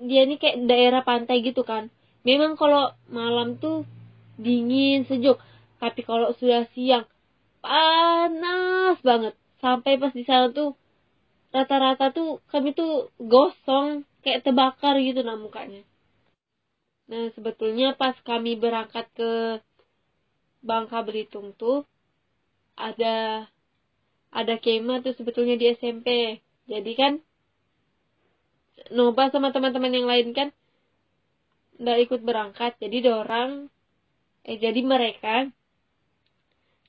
dia 0.01 0.25
ini 0.25 0.41
kayak 0.41 0.65
daerah 0.65 1.03
pantai 1.05 1.45
gitu 1.45 1.69
kan. 1.69 1.93
Memang 2.25 2.57
kalau 2.57 2.97
malam 3.13 3.61
tuh 3.61 3.85
dingin 4.39 5.05
sejuk 5.05 5.37
tapi 5.79 6.03
kalau 6.03 6.35
sudah 6.39 6.67
siang 6.75 7.07
panas 7.63 8.99
banget. 9.03 9.35
Sampai 9.59 9.99
pas 9.99 10.15
di 10.15 10.23
sana 10.23 10.51
tuh 10.55 10.79
rata-rata 11.51 12.15
tuh 12.15 12.39
kami 12.53 12.77
tuh 12.77 13.11
gosong 13.19 14.07
kayak 14.23 14.47
terbakar 14.47 14.99
gitu 15.03 15.23
nah 15.23 15.39
mukanya. 15.39 15.83
Nah 17.09 17.33
sebetulnya 17.35 17.97
pas 17.97 18.15
kami 18.23 18.55
berangkat 18.61 19.09
ke 19.17 19.31
Bangka 20.63 21.03
Belitung 21.07 21.55
tuh 21.57 21.87
ada 22.79 23.49
ada 24.29 24.55
kema 24.61 25.01
tuh 25.01 25.17
sebetulnya 25.17 25.57
di 25.57 25.73
SMP 25.73 26.39
jadi 26.69 26.93
kan 26.95 27.13
Nova 28.95 29.33
sama 29.33 29.51
teman-teman 29.51 29.91
yang 29.91 30.07
lain 30.07 30.31
kan 30.37 30.49
nggak 31.79 31.99
ikut 32.11 32.21
berangkat. 32.23 32.79
Jadi 32.79 33.03
dorang 33.03 33.71
eh 34.47 34.57
jadi 34.57 34.81
mereka 34.81 35.51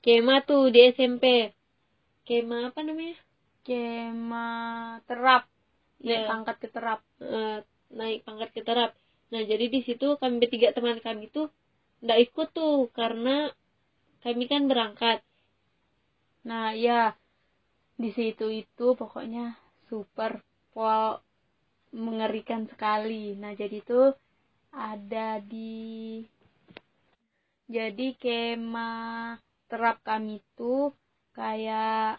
kema 0.00 0.40
tuh 0.48 0.72
di 0.72 0.90
SMP 0.92 1.52
kema 2.24 2.72
apa 2.72 2.80
namanya? 2.80 3.16
Kema 3.66 4.48
terap. 5.04 5.44
Ya. 6.00 6.24
naik 6.24 6.28
pangkat 6.32 6.56
ke 6.62 6.68
terap. 6.72 7.00
Uh, 7.20 7.60
naik 7.92 8.24
pangkat 8.24 8.50
ke 8.56 8.60
terap. 8.64 8.90
Nah 9.30 9.42
jadi 9.44 9.68
di 9.68 9.80
situ 9.84 10.16
kami 10.16 10.40
bertiga 10.40 10.72
teman 10.72 10.98
kami 10.98 11.28
tuh 11.28 11.52
nggak 12.00 12.18
ikut 12.30 12.48
tuh 12.56 12.88
karena 12.96 13.52
kami 14.24 14.48
kan 14.48 14.64
berangkat. 14.66 15.20
Nah 16.48 16.72
ya 16.72 17.12
di 18.00 18.10
situ 18.16 18.48
itu 18.48 18.96
pokoknya 18.96 19.60
super 19.92 20.40
pol 20.72 21.20
mengerikan 21.92 22.64
sekali. 22.70 23.36
Nah 23.36 23.52
jadi 23.52 23.84
tuh 23.84 24.16
ada 24.72 25.42
di 25.42 26.22
jadi 27.70 28.16
kema 28.18 29.36
terap 29.70 30.02
kami 30.02 30.42
tuh 30.58 30.92
kayak 31.38 32.18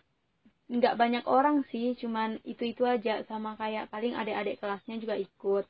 nggak 0.71 0.95
banyak 0.95 1.25
orang 1.27 1.67
sih 1.67 1.99
cuman 1.99 2.39
itu 2.47 2.63
itu 2.71 2.83
aja. 2.87 3.21
Sama 3.27 3.59
kayak 3.59 3.91
paling 3.91 4.15
adik-adik 4.15 4.63
kelasnya 4.63 4.95
juga 5.03 5.15
ikut. 5.19 5.65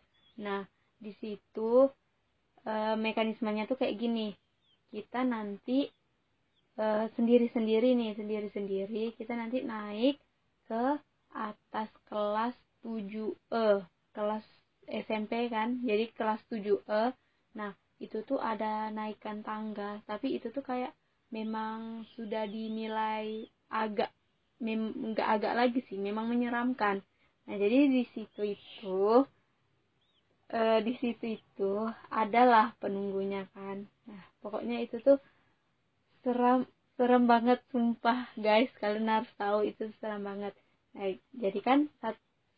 Nah 0.46 0.62
di 1.02 1.12
situ 1.18 1.90
e, 2.62 2.74
mekanismenya 3.02 3.66
tuh 3.66 3.82
kayak 3.82 3.98
gini. 3.98 4.38
Kita 4.94 5.26
nanti 5.26 5.90
e, 6.78 6.86
sendiri-sendiri 7.18 7.98
nih 7.98 8.14
sendiri-sendiri 8.14 9.18
kita 9.18 9.34
nanti 9.34 9.66
naik 9.66 10.22
ke 10.70 10.84
atas 11.34 11.90
kelas 12.06 12.54
7E 12.86 13.82
kelas 14.14 14.46
SMP 14.86 15.50
kan? 15.50 15.82
Jadi 15.82 16.14
kelas 16.14 16.42
7E 16.46 17.18
nah 17.58 17.74
itu 17.98 18.22
tuh 18.22 18.38
ada 18.38 18.94
naikkan 18.94 19.42
tangga. 19.42 20.06
Tapi 20.06 20.38
itu 20.38 20.54
tuh 20.54 20.62
kayak 20.62 20.94
memang 21.32 22.04
sudah 22.14 22.44
dinilai 22.46 23.48
agak 23.72 24.12
nggak 24.62 25.26
agak 25.26 25.54
lagi 25.58 25.80
sih 25.90 25.98
memang 25.98 26.30
menyeramkan. 26.30 27.02
Nah 27.50 27.56
jadi 27.58 27.90
di 27.90 28.04
situ 28.14 28.54
itu 28.54 29.26
e, 30.54 30.60
di 30.86 30.94
situ 31.02 31.26
itu 31.40 31.74
adalah 32.14 32.78
penunggunya 32.78 33.50
kan. 33.58 33.90
Nah 34.06 34.22
pokoknya 34.46 34.86
itu 34.86 35.02
tuh 35.02 35.18
seram 36.22 36.70
serem 37.00 37.26
banget 37.26 37.58
sumpah 37.74 38.30
guys 38.38 38.70
kalian 38.78 39.10
harus 39.10 39.32
tahu 39.40 39.66
itu 39.66 39.90
seram 39.98 40.22
banget. 40.22 40.54
Nah 40.94 41.10
jadi 41.34 41.60
kan 41.64 41.80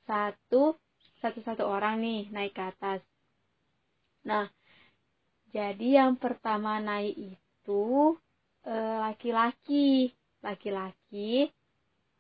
satu 0.04 0.76
satu 1.24 1.40
satu 1.48 1.64
orang 1.64 2.04
nih 2.04 2.28
naik 2.36 2.52
ke 2.52 2.64
atas. 2.68 3.00
Nah 4.28 4.52
jadi 5.56 6.04
yang 6.04 6.20
pertama 6.20 6.84
naik 6.84 7.16
itu 7.16 8.18
laki-laki. 9.14 10.10
Laki-laki 10.42 11.54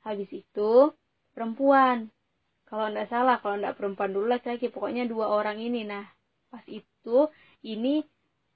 habis 0.05 0.29
itu 0.29 0.93
perempuan. 1.33 2.13
Kalau 2.69 2.85
ndak 2.93 3.09
salah 3.09 3.41
kalau 3.41 3.57
ndak 3.57 3.81
perempuan 3.81 4.13
dulu 4.13 4.29
laki-laki 4.29 4.69
pokoknya 4.69 5.09
dua 5.09 5.33
orang 5.33 5.57
ini. 5.57 5.81
Nah 5.89 6.05
pas 6.53 6.63
itu 6.69 7.27
ini 7.65 8.05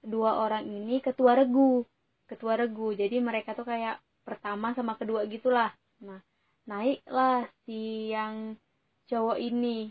dua 0.06 0.38
orang 0.38 0.70
ini 0.70 1.02
ketua 1.02 1.34
regu. 1.34 1.82
Ketua 2.30 2.62
regu. 2.62 2.94
Jadi 2.94 3.18
mereka 3.18 3.58
tuh 3.58 3.66
kayak 3.66 3.98
pertama 4.22 4.78
sama 4.78 5.00
kedua 5.00 5.24
gitulah 5.26 5.72
nah 5.98 6.22
naiklah 6.70 7.50
si 7.66 8.14
yang 8.14 8.54
cowok 9.10 9.42
ini. 9.42 9.90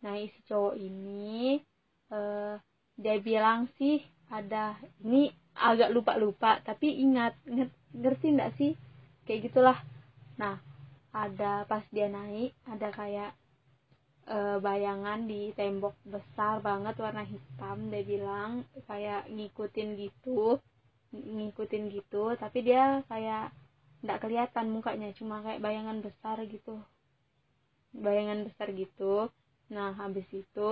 Naik 0.00 0.32
si 0.32 0.40
cowok 0.48 0.74
ini 0.80 1.60
uh, 2.08 2.56
dia 2.96 3.16
bilang 3.18 3.66
sih 3.76 3.98
ada 4.30 4.78
ini 5.02 5.28
agak 5.54 5.90
lupa 5.94 6.18
lupa 6.18 6.58
tapi 6.62 6.98
ingat 7.02 7.38
ngerti 7.94 8.26
nggak 8.34 8.54
sih? 8.58 8.72
Kayak 9.24 9.50
gitulah. 9.50 9.78
Nah 10.38 10.58
ada 11.14 11.62
pas 11.70 11.86
dia 11.94 12.10
naik 12.10 12.50
ada 12.66 12.90
kayak 12.90 13.30
uh, 14.26 14.58
bayangan 14.58 15.30
di 15.30 15.54
tembok 15.54 15.94
besar 16.02 16.58
banget 16.58 16.98
warna 16.98 17.22
hitam 17.22 17.86
dia 17.86 18.02
bilang 18.02 18.66
kayak 18.90 19.30
ngikutin 19.30 19.94
gitu 19.94 20.58
ngikutin 21.14 21.94
gitu 21.94 22.34
tapi 22.34 22.66
dia 22.66 23.06
kayak 23.06 23.54
nggak 24.04 24.20
kelihatan 24.20 24.68
mukanya 24.68 25.08
cuma 25.16 25.40
kayak 25.40 25.64
bayangan 25.64 26.04
besar 26.04 26.36
gitu. 26.44 26.76
Bayangan 27.96 28.44
besar 28.44 28.68
gitu. 28.76 29.32
Nah 29.72 29.96
habis 29.96 30.28
itu 30.28 30.70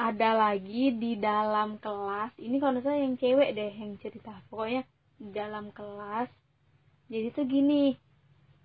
ada 0.00 0.32
lagi 0.32 0.96
di 0.96 1.20
dalam 1.20 1.76
kelas. 1.76 2.32
Ini 2.40 2.56
kalau 2.56 2.80
saya 2.80 3.04
yang 3.04 3.20
cewek 3.20 3.52
deh 3.52 3.68
yang 3.68 4.00
cerita. 4.00 4.32
Pokoknya 4.48 4.88
di 5.20 5.28
dalam 5.36 5.68
kelas. 5.76 6.32
Jadi 7.12 7.26
tuh 7.36 7.44
gini 7.44 7.92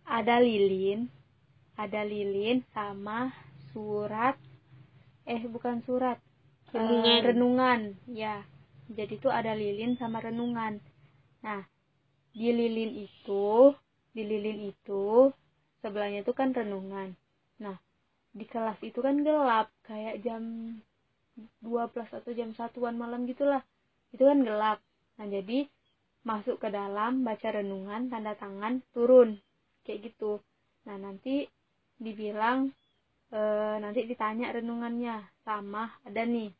ada 0.05 0.39
lilin 0.39 1.09
ada 1.75 2.07
lilin 2.07 2.63
sama 2.71 3.33
surat 3.75 4.39
eh 5.27 5.43
bukan 5.49 5.83
surat 5.83 6.21
renungan, 6.71 7.19
uh, 7.19 7.23
renungan. 7.25 7.79
Ya 8.07 8.47
jadi 8.85 9.17
tuh 9.17 9.33
ada 9.33 9.57
lilin 9.57 9.97
sama 9.97 10.21
renungan. 10.21 10.77
Nah, 11.41 11.65
di 12.33 12.53
lilin 12.53 13.09
itu, 13.09 13.73
di 14.13 14.21
lilin 14.21 14.69
itu 14.69 15.33
sebelahnya 15.81 16.21
itu 16.21 16.33
kan 16.37 16.53
renungan. 16.53 17.17
Nah, 17.57 17.81
di 18.29 18.45
kelas 18.45 18.77
itu 18.85 19.01
kan 19.01 19.25
gelap, 19.25 19.73
kayak 19.89 20.21
jam 20.21 20.77
12 21.63 21.91
atau 22.09 22.31
jam 22.31 22.51
satuan 22.55 22.95
malam 22.95 23.27
gitulah. 23.27 23.61
Itu 24.15 24.27
kan 24.27 24.43
gelap. 24.43 24.79
Nah, 25.19 25.27
jadi 25.27 25.67
masuk 26.25 26.59
ke 26.63 26.71
dalam, 26.71 27.21
baca 27.21 27.47
renungan, 27.51 28.07
tanda 28.07 28.33
tangan, 28.35 28.79
turun. 28.95 29.39
Kayak 29.83 30.11
gitu. 30.11 30.39
Nah, 30.87 30.95
nanti 30.97 31.45
dibilang 31.99 32.71
e, 33.31 33.39
nanti 33.79 34.03
ditanya 34.05 34.51
renungannya 34.51 35.15
sama 35.47 35.95
ada 36.03 36.23
nih 36.27 36.51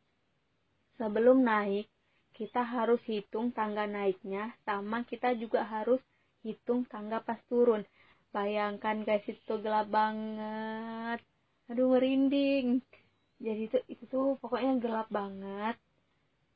sebelum 0.96 1.44
naik 1.44 1.88
kita 2.36 2.64
harus 2.64 3.00
hitung 3.08 3.52
tangga 3.52 3.88
naiknya 3.88 4.56
sama 4.64 5.04
kita 5.08 5.36
juga 5.36 5.64
harus 5.68 6.00
hitung 6.44 6.88
tangga 6.88 7.20
pas 7.24 7.40
turun 7.52 7.84
bayangkan 8.32 9.04
guys 9.04 9.24
itu 9.28 9.54
gelap 9.60 9.88
banget 9.92 11.20
aduh 11.72 11.96
merinding 11.96 12.84
jadi 13.40 13.68
itu 13.68 13.78
itu 13.92 14.04
tuh 14.08 14.40
pokoknya 14.40 14.80
gelap 14.80 15.08
banget. 15.12 15.76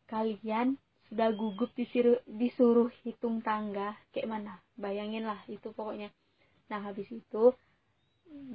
Kalian 0.08 0.80
sudah 1.12 1.30
gugup 1.34 1.70
disuruh, 1.76 2.18
disuruh 2.26 2.90
hitung 3.04 3.44
tangga. 3.44 3.98
Kayak 4.16 4.30
mana? 4.30 4.54
Bayangin 4.80 5.28
lah 5.28 5.42
itu 5.52 5.70
pokoknya. 5.76 6.10
Nah 6.72 6.80
habis 6.86 7.10
itu 7.12 7.52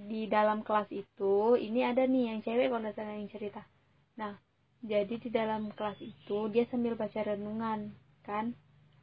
di 0.07 0.31
dalam 0.31 0.63
kelas 0.63 0.89
itu 0.95 1.59
ini 1.59 1.83
ada 1.83 2.07
nih 2.07 2.31
yang 2.33 2.39
cewek 2.41 2.71
kalau 2.71 2.91
yang 2.95 3.31
cerita. 3.31 3.63
Nah 4.17 4.39
jadi 4.85 5.15
di 5.19 5.31
dalam 5.33 5.73
kelas 5.75 5.99
itu 6.01 6.49
dia 6.49 6.65
sambil 6.71 6.97
baca 6.97 7.21
renungan 7.21 7.93
kan? 8.25 8.57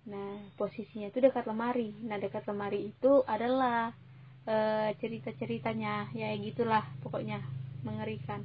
Nah 0.08 0.50
posisinya 0.58 1.14
itu 1.14 1.22
dekat 1.22 1.46
lemari. 1.46 1.94
Nah 2.08 2.18
dekat 2.18 2.48
lemari 2.50 2.90
itu 2.90 3.22
adalah 3.28 3.94
e, 4.48 4.56
cerita 4.98 5.30
ceritanya 5.38 6.10
ya 6.16 6.34
gitulah 6.40 6.88
pokoknya 7.04 7.44
mengerikan 7.86 8.42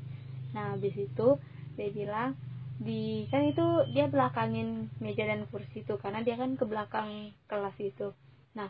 nah 0.55 0.75
habis 0.77 0.95
itu 0.95 1.39
dia 1.75 1.89
bilang 1.93 2.39
di 2.77 3.25
kan 3.33 3.41
itu 3.49 3.89
dia 3.97 4.05
belakangin 4.05 4.93
meja 5.01 5.25
dan 5.25 5.49
kursi 5.49 5.81
itu 5.81 5.97
karena 5.97 6.21
dia 6.21 6.37
kan 6.37 6.61
ke 6.61 6.65
belakang 6.69 7.33
kelas 7.49 7.77
itu. 7.81 8.13
Nah 8.53 8.69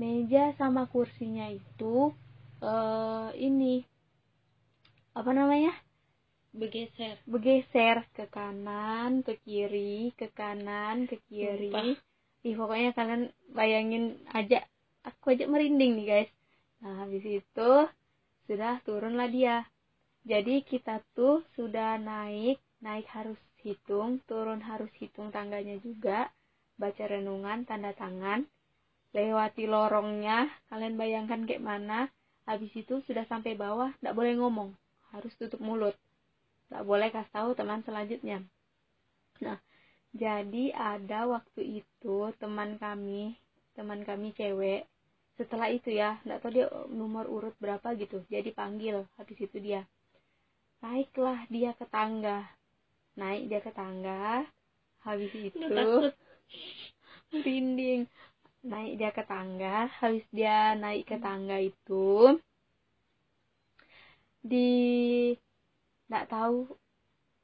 meja 0.00 0.56
sama 0.56 0.88
kursinya 0.88 1.48
itu 1.52 2.12
eh 2.64 3.28
ini 3.36 3.84
apa 5.12 5.30
namanya? 5.32 5.72
Bergeser. 6.56 7.20
Bergeser 7.28 8.08
ke 8.16 8.24
kanan 8.32 9.20
ke 9.20 9.36
kiri 9.44 10.16
ke 10.16 10.32
kanan 10.32 11.04
ke 11.04 11.20
kiri. 11.28 12.00
Ih 12.46 12.54
pokoknya 12.56 12.96
kalian 12.96 13.28
bayangin 13.52 14.16
aja 14.32 14.64
aku 15.04 15.36
aja 15.36 15.44
merinding 15.44 16.00
nih 16.00 16.06
guys. 16.08 16.30
Nah 16.80 17.04
habis 17.04 17.24
itu 17.24 17.70
sudah 18.48 18.80
turunlah 18.88 19.28
dia 19.28 19.68
jadi 20.26 20.60
kita 20.66 21.00
tuh 21.14 21.46
sudah 21.54 21.96
naik 22.02 22.58
naik 22.82 23.06
harus 23.14 23.38
hitung 23.62 24.18
turun 24.26 24.58
harus 24.58 24.90
hitung 24.98 25.30
tangganya 25.30 25.78
juga 25.80 26.28
baca 26.76 27.04
renungan 27.06 27.62
tanda 27.64 27.94
tangan 27.94 28.42
lewati 29.14 29.64
lorongnya 29.70 30.50
kalian 30.68 30.98
bayangkan 30.98 31.46
kayak 31.46 31.62
mana 31.62 32.10
habis 32.44 32.74
itu 32.74 33.00
sudah 33.06 33.24
sampai 33.30 33.54
bawah 33.54 33.94
tidak 34.02 34.14
boleh 34.18 34.34
ngomong 34.36 34.70
harus 35.14 35.32
tutup 35.38 35.62
mulut 35.62 35.94
tak 36.66 36.82
boleh 36.82 37.08
kasih 37.14 37.30
tahu 37.30 37.50
teman 37.54 37.80
selanjutnya. 37.86 38.42
Nah 39.38 39.58
jadi 40.10 40.74
ada 40.74 41.30
waktu 41.30 41.82
itu 41.84 42.16
teman 42.42 42.80
kami 42.82 43.38
teman 43.76 44.02
kami 44.02 44.32
cewek 44.34 44.88
setelah 45.36 45.68
itu 45.68 45.92
ya 45.92 46.16
nggak 46.24 46.40
tahu 46.40 46.50
dia 46.56 46.66
nomor 46.88 47.28
urut 47.28 47.52
berapa 47.60 47.92
gitu 48.00 48.24
jadi 48.32 48.48
panggil 48.56 49.04
habis 49.20 49.36
itu 49.36 49.60
dia 49.60 49.84
naiklah 50.86 51.42
dia 51.50 51.74
ke 51.74 51.82
tangga. 51.90 52.46
Naik 53.18 53.50
dia 53.50 53.58
ke 53.58 53.74
tangga. 53.74 54.46
Habis 55.02 55.34
itu 55.34 55.82
merinding. 57.34 58.06
Naik 58.62 58.92
dia 58.94 59.10
ke 59.10 59.26
tangga. 59.26 59.90
Habis 59.98 60.22
dia 60.30 60.78
naik 60.78 61.10
ke 61.10 61.18
tangga 61.18 61.58
itu 61.58 62.38
di 64.46 64.70
nggak 66.06 66.26
tahu. 66.30 66.70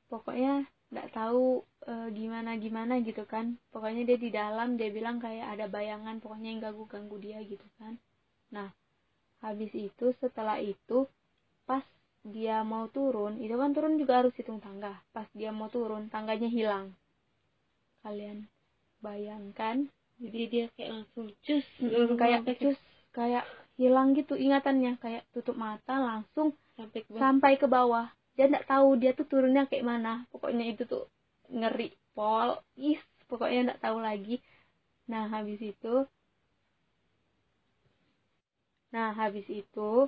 Pokoknya 0.07 0.63
nggak 0.93 1.09
tahu 1.11 1.67
e, 1.83 1.93
gimana 2.15 2.55
gimana 2.63 3.03
gitu 3.03 3.27
kan. 3.27 3.59
Pokoknya 3.75 4.07
dia 4.07 4.19
di 4.23 4.31
dalam 4.31 4.79
dia 4.79 4.95
bilang 4.95 5.19
kayak 5.19 5.59
ada 5.59 5.67
bayangan 5.67 6.23
pokoknya 6.23 6.49
yang 6.55 6.63
ganggu 6.63 6.85
ganggu 6.87 7.17
dia 7.19 7.43
gitu 7.43 7.67
kan. 7.83 7.99
Nah 8.55 8.71
habis 9.43 9.75
itu 9.75 10.15
setelah 10.23 10.63
itu 10.63 11.11
pas 11.67 11.83
dia 12.23 12.63
mau 12.63 12.87
turun 12.87 13.43
itu 13.43 13.55
kan 13.59 13.75
turun 13.75 13.99
juga 13.99 14.23
harus 14.23 14.35
hitung 14.39 14.63
tangga. 14.63 15.03
Pas 15.11 15.27
dia 15.35 15.51
mau 15.51 15.67
turun 15.67 16.07
tangganya 16.07 16.47
hilang. 16.47 16.95
Kalian 18.03 18.47
bayangkan 19.03 19.91
jadi 20.23 20.41
dia 20.47 20.65
kayak 20.79 20.91
langsung 21.03 21.27
cus 21.43 21.67
mm, 21.83 22.15
kayak 22.15 22.47
cus 22.63 22.79
kayak 23.11 23.45
hilang 23.75 24.15
gitu 24.15 24.39
ingatannya. 24.39 24.95
Kayak 25.03 25.27
tutup 25.35 25.59
mata 25.59 25.99
langsung 25.99 26.55
sampai 26.79 27.03
ke 27.03 27.11
bawah, 27.11 27.23
sampai 27.23 27.53
ke 27.59 27.67
bawah. 27.67 28.07
Dia 28.39 28.47
nggak 28.47 28.69
tahu 28.71 28.89
dia 29.03 29.11
tuh 29.19 29.27
turunnya 29.27 29.67
kayak 29.67 29.83
mana. 29.83 30.23
Pokoknya 30.31 30.71
itu 30.71 30.87
tuh 30.87 31.11
ngeri 31.51 31.91
pol 32.15 32.55
is 32.79 33.03
pokoknya 33.27 33.75
nggak 33.75 33.83
tahu 33.83 33.99
lagi. 33.99 34.39
Nah 35.11 35.27
habis 35.27 35.59
itu 35.59 36.07
nah 38.93 39.11
habis 39.17 39.49
itu 39.49 40.07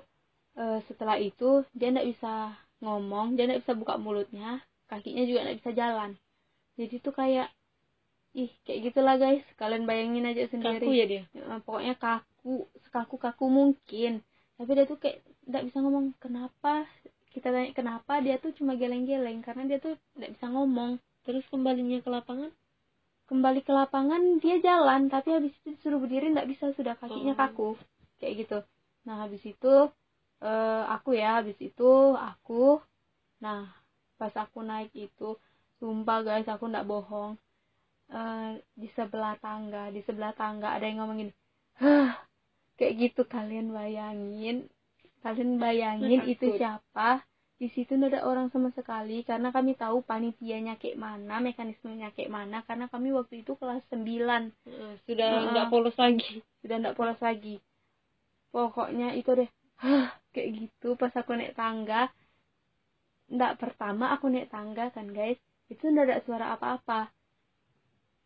e, 0.55 0.65
setelah 0.87 1.19
itu 1.19 1.63
dia 1.75 1.91
nggak 1.91 2.09
bisa 2.11 2.55
ngomong 2.83 3.35
dia 3.35 3.47
nggak 3.47 3.63
bisa 3.67 3.75
buka 3.75 3.95
mulutnya 3.97 4.63
kakinya 4.89 5.25
juga 5.27 5.41
nggak 5.49 5.59
bisa 5.65 5.73
jalan. 5.75 6.11
Jadi 6.75 6.95
tuh 7.01 7.15
kayak 7.15 7.49
ih 8.35 8.51
kayak 8.67 8.81
gitulah 8.91 9.17
guys. 9.17 9.45
Kalian 9.59 9.87
bayangin 9.87 10.29
aja 10.29 10.45
sendiri. 10.51 10.85
Kaku 10.85 10.93
ya 10.95 11.07
dia? 11.07 11.23
Ya, 11.33 11.59
pokoknya 11.63 11.95
kaku 11.99 12.67
kaku 12.91 13.17
kaku 13.19 13.47
mungkin. 13.51 14.21
Tapi 14.55 14.71
dia 14.75 14.87
tuh 14.87 14.99
kayak 14.99 15.23
nggak 15.51 15.65
bisa 15.71 15.79
ngomong 15.83 16.15
kenapa? 16.19 16.87
Kita 17.31 17.51
tanya 17.51 17.71
kenapa? 17.75 18.23
Dia 18.23 18.39
tuh 18.39 18.55
cuma 18.55 18.79
geleng-geleng 18.79 19.43
karena 19.43 19.67
dia 19.67 19.79
tuh 19.83 19.99
tidak 20.15 20.39
bisa 20.39 20.47
ngomong. 20.51 21.03
Terus 21.25 21.43
kembalinya 21.51 21.99
ke 22.03 22.11
lapangan? 22.11 22.51
Kembali 23.25 23.65
ke 23.65 23.73
lapangan 23.73 24.39
dia 24.45 24.61
jalan 24.61 25.09
tapi 25.09 25.33
habis 25.33 25.55
itu 25.65 25.75
disuruh 25.75 25.99
berdiri 26.03 26.31
tidak 26.31 26.49
bisa. 26.51 26.71
Sudah 26.75 26.95
kakinya 26.99 27.35
oh. 27.35 27.39
kaku. 27.39 27.69
Kayak 28.19 28.35
gitu. 28.47 28.59
Nah 29.09 29.27
habis 29.27 29.43
itu 29.43 29.75
uh, 30.45 30.85
aku 30.93 31.17
ya 31.17 31.41
habis 31.41 31.57
itu 31.59 31.91
aku 32.15 32.79
nah 33.41 33.73
pas 34.21 34.33
aku 34.37 34.61
naik 34.63 34.93
itu 34.95 35.35
sumpah 35.81 36.23
guys 36.23 36.47
aku 36.47 36.71
ndak 36.71 36.87
bohong. 36.87 37.35
Eh, 38.13 38.61
di 38.77 38.87
sebelah 38.93 39.35
tangga 39.41 39.89
di 39.89 40.05
sebelah 40.05 40.37
tangga 40.37 40.77
ada 40.77 40.85
yang 40.85 41.01
ngomongin 41.01 41.33
hah 41.81 42.21
kayak 42.77 43.01
gitu 43.01 43.25
kalian 43.25 43.73
bayangin 43.73 44.69
kalian 45.25 45.57
bayangin 45.57 46.21
itu 46.29 46.53
Takut. 46.53 46.61
siapa? 46.61 47.11
Di 47.57 47.73
situ 47.73 47.97
ada 47.97 48.29
orang 48.29 48.53
sama 48.53 48.69
sekali 48.77 49.25
karena 49.25 49.49
kami 49.49 49.73
tahu 49.73 50.05
panitianya 50.05 50.77
kayak 50.77 51.01
mana 51.01 51.41
mekanismenya 51.41 52.13
kayak 52.13 52.29
mana 52.29 52.61
karena 52.69 52.93
kami 52.93 53.09
waktu 53.17 53.41
itu 53.41 53.57
kelas 53.57 53.81
9 53.89 54.53
Eh, 54.69 54.95
sudah 55.09 55.31
nggak 55.51 55.69
polos 55.73 55.97
lagi. 55.97 56.45
Sudah 56.61 56.77
nggak 56.85 56.97
polos 57.01 57.21
lagi. 57.25 57.57
Pokoknya 58.53 59.17
itu 59.17 59.33
deh 59.33 59.49
hah 59.83 60.15
kayak 60.35 60.51
gitu. 60.59 60.99
Pas 60.99 61.15
aku 61.15 61.35
naik 61.35 61.55
tangga 61.59 62.11
nggak 63.25 63.57
pertama 63.57 64.13
aku 64.13 64.29
naik 64.29 64.53
tangga 64.53 64.93
kan 64.93 65.09
guys. 65.11 65.41
Itu 65.73 65.89
nggak 65.89 66.07
ada 66.07 66.19
suara 66.23 66.47
apa-apa. 66.55 67.09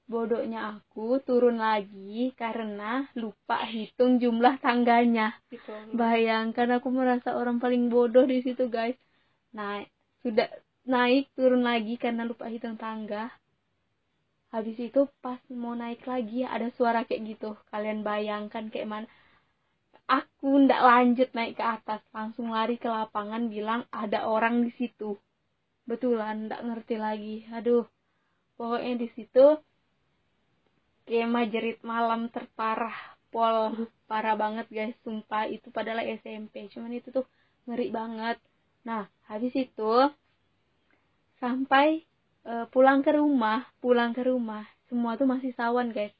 Bodohnya 0.09 0.73
aku 0.73 1.21
turun 1.21 1.61
lagi 1.61 2.33
karena 2.33 3.05
lupa 3.13 3.61
hitung 3.69 4.17
jumlah 4.17 4.57
tangganya. 4.59 5.37
Gitu. 5.53 5.69
Bayangkan 5.93 6.81
aku 6.81 6.89
merasa 6.89 7.37
orang 7.37 7.61
paling 7.61 7.93
bodoh 7.93 8.25
di 8.25 8.41
situ 8.41 8.73
guys. 8.73 8.97
Naik 9.53 9.93
sudah 10.25 10.49
naik 10.89 11.29
turun 11.37 11.61
lagi 11.61 12.01
karena 12.01 12.25
lupa 12.25 12.49
hitung 12.49 12.81
tangga. 12.81 13.29
Habis 14.49 14.81
itu 14.81 15.05
pas 15.21 15.37
mau 15.53 15.77
naik 15.77 16.09
lagi 16.09 16.41
ada 16.41 16.73
suara 16.73 17.05
kayak 17.05 17.37
gitu. 17.37 17.53
Kalian 17.69 18.01
bayangkan 18.01 18.73
kayak 18.73 18.89
mana 18.89 19.07
aku 20.09 20.65
ndak 20.65 20.81
lanjut 20.81 21.29
naik 21.37 21.61
ke 21.61 21.65
atas 21.65 22.01
langsung 22.17 22.49
lari 22.49 22.81
ke 22.81 22.89
lapangan 22.89 23.53
bilang 23.53 23.85
ada 23.93 24.25
orang 24.25 24.65
di 24.65 24.73
situ. 24.81 25.21
Betulan 25.85 26.49
ndak 26.49 26.65
ngerti 26.65 26.97
lagi. 26.97 27.37
Aduh 27.53 27.85
pokoknya 28.57 29.05
di 29.05 29.09
situ 29.13 29.61
kemah 31.05 31.47
jerit 31.53 31.79
malam 31.85 32.33
terparah 32.33 32.97
pol 33.29 33.87
parah 34.09 34.35
banget 34.35 34.67
guys. 34.73 34.97
Sumpah 35.05 35.45
itu 35.53 35.69
padahal 35.69 36.01
SMP 36.17 36.73
cuman 36.73 36.97
itu 36.97 37.13
tuh 37.13 37.29
ngeri 37.69 37.93
banget. 37.93 38.41
Nah 38.89 39.05
habis 39.29 39.53
itu 39.53 39.93
sampai 41.37 42.09
eh, 42.49 42.67
pulang 42.73 43.05
ke 43.05 43.13
rumah 43.13 43.69
pulang 43.85 44.17
ke 44.17 44.25
rumah. 44.25 44.65
Semua 44.89 45.21
tuh 45.21 45.29
masih 45.29 45.53
sawan 45.53 45.93
guys. 45.93 46.17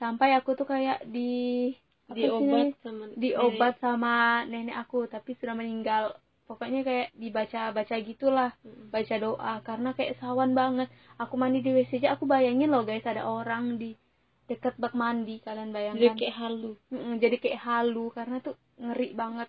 Sampai 0.00 0.32
aku 0.32 0.56
tuh 0.56 0.64
kayak 0.64 1.04
di 1.08 1.72
diobat 2.06 2.78
sama 2.86 3.04
diobat 3.18 3.74
sama 3.82 4.14
nenek 4.46 4.76
aku 4.78 5.10
tapi 5.10 5.34
sudah 5.34 5.58
meninggal. 5.58 6.14
Pokoknya 6.46 6.86
kayak 6.86 7.10
dibaca 7.18 7.74
baca 7.74 7.94
gitulah 7.98 8.54
nenek. 8.62 8.94
baca 8.94 9.14
doa 9.18 9.52
karena 9.66 9.90
kayak 9.98 10.22
sawan 10.22 10.54
banget. 10.54 10.86
Aku 11.18 11.34
mandi 11.34 11.58
di 11.58 11.74
WC 11.74 11.98
aja 11.98 12.14
aku 12.14 12.30
bayangin 12.30 12.70
loh 12.70 12.86
guys 12.86 13.02
ada 13.02 13.26
orang 13.26 13.82
di 13.82 13.98
dekat 14.46 14.78
bak 14.78 14.94
mandi 14.94 15.42
kalian 15.42 15.74
jadi 15.74 15.74
bayangkan 15.74 16.14
kayak 16.14 16.36
halu. 16.38 16.72
Jadi 17.18 17.36
kayak 17.42 17.60
halu 17.66 18.06
karena 18.14 18.36
tuh 18.38 18.54
ngeri 18.78 19.08
banget. 19.18 19.48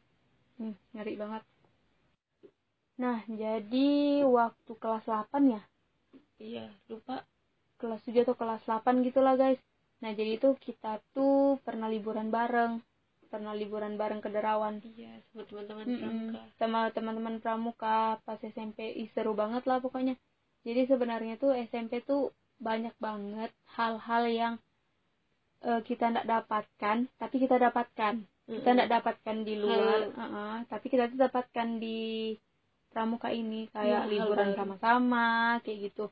Hmm, 0.58 0.74
ngeri 0.98 1.14
banget. 1.22 1.44
Nah 2.98 3.22
jadi 3.30 3.90
waktu 4.26 4.72
kelas 4.74 5.06
8 5.06 5.54
ya? 5.54 5.62
Iya 6.42 6.66
lupa. 6.90 7.22
Kelas 7.78 8.02
7 8.10 8.26
atau 8.26 8.34
kelas 8.34 8.66
8 8.66 9.06
gitulah 9.06 9.38
guys 9.38 9.62
nah 10.02 10.12
jadi 10.14 10.38
itu 10.38 10.50
kita 10.66 11.02
tuh 11.16 11.58
pernah 11.66 11.88
liburan 11.90 12.30
bareng. 12.30 12.74
Pernah 13.28 13.52
liburan 13.52 13.94
bareng 14.00 14.24
ke 14.24 14.30
Derawan. 14.32 14.80
Iya 14.80 15.20
sama 15.28 15.44
teman-teman 15.50 15.86
Mm-mm. 15.90 16.00
pramuka. 16.00 16.42
Sama 16.60 16.80
teman-teman 16.96 17.36
pramuka 17.44 17.98
pas 18.26 18.40
SMP 18.40 18.80
Ih, 19.02 19.10
seru 19.12 19.34
banget 19.36 19.64
lah 19.70 19.78
pokoknya. 19.84 20.16
Jadi 20.64 20.82
sebenarnya 20.88 21.34
tuh 21.42 21.52
SMP 21.68 22.00
tuh 22.10 22.32
banyak 22.58 22.96
banget 22.98 23.52
hal-hal 23.76 24.24
yang 24.42 24.54
eh, 25.68 25.82
kita 25.88 26.06
tidak 26.10 26.26
dapatkan 26.34 26.98
tapi 27.20 27.36
kita 27.44 27.56
dapatkan. 27.60 28.14
Kita 28.48 28.70
Mm-mm. 28.70 28.76
tidak 28.80 28.90
dapatkan 28.96 29.38
di 29.44 29.54
luar 29.60 30.00
Hal- 30.08 30.14
uh-uh, 30.16 30.56
tapi 30.72 30.86
kita 30.88 31.04
tuh 31.12 31.20
dapatkan 31.20 31.68
di 31.84 31.98
pramuka 32.92 33.30
ini. 33.34 33.68
Kayak 33.76 34.08
hal 34.08 34.10
liburan 34.12 34.50
sama-sama 34.56 35.60
kayak 35.68 35.92
gitu. 35.92 36.06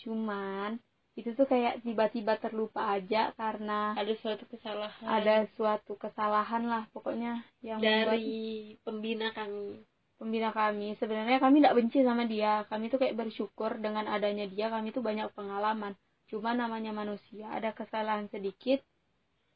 Cuman 0.00 0.70
itu 1.14 1.30
tuh 1.38 1.46
kayak 1.46 1.86
tiba-tiba 1.86 2.34
terlupa 2.42 2.90
aja 2.90 3.30
karena 3.38 3.94
ada 3.94 4.10
suatu 4.18 4.50
kesalahan. 4.50 5.06
ada 5.06 5.46
suatu 5.54 5.94
kesalahan 5.94 6.66
lah 6.66 6.90
pokoknya 6.90 7.38
yang 7.62 7.78
membuat 7.78 8.18
dari 8.18 8.74
pembina 8.82 9.30
kami. 9.30 9.78
Pembina 10.18 10.50
kami. 10.50 10.98
Sebenarnya 10.98 11.38
kami 11.38 11.62
tidak 11.62 11.76
benci 11.78 12.02
sama 12.02 12.26
dia. 12.26 12.66
Kami 12.66 12.90
tuh 12.90 12.98
kayak 12.98 13.18
bersyukur 13.18 13.78
dengan 13.78 14.10
adanya 14.10 14.46
dia. 14.46 14.70
Kami 14.70 14.90
tuh 14.90 15.02
banyak 15.02 15.30
pengalaman. 15.38 15.94
Cuma 16.30 16.50
namanya 16.54 16.90
manusia 16.90 17.46
ada 17.50 17.70
kesalahan 17.70 18.26
sedikit 18.30 18.82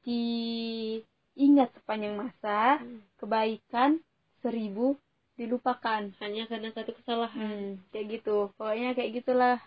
diingat 0.06 1.74
sepanjang 1.74 2.14
masa 2.14 2.78
Hmm. 2.78 3.02
kebaikan 3.18 3.98
seribu 4.42 4.94
dilupakan. 5.34 6.10
Hanya 6.22 6.46
karena 6.46 6.70
satu 6.74 6.90
kesalahan. 6.94 7.38
Hmm, 7.38 7.70
kayak 7.90 8.22
gitu. 8.22 8.50
Pokoknya 8.54 8.94
kayak 8.94 9.10
gitulah 9.22 9.58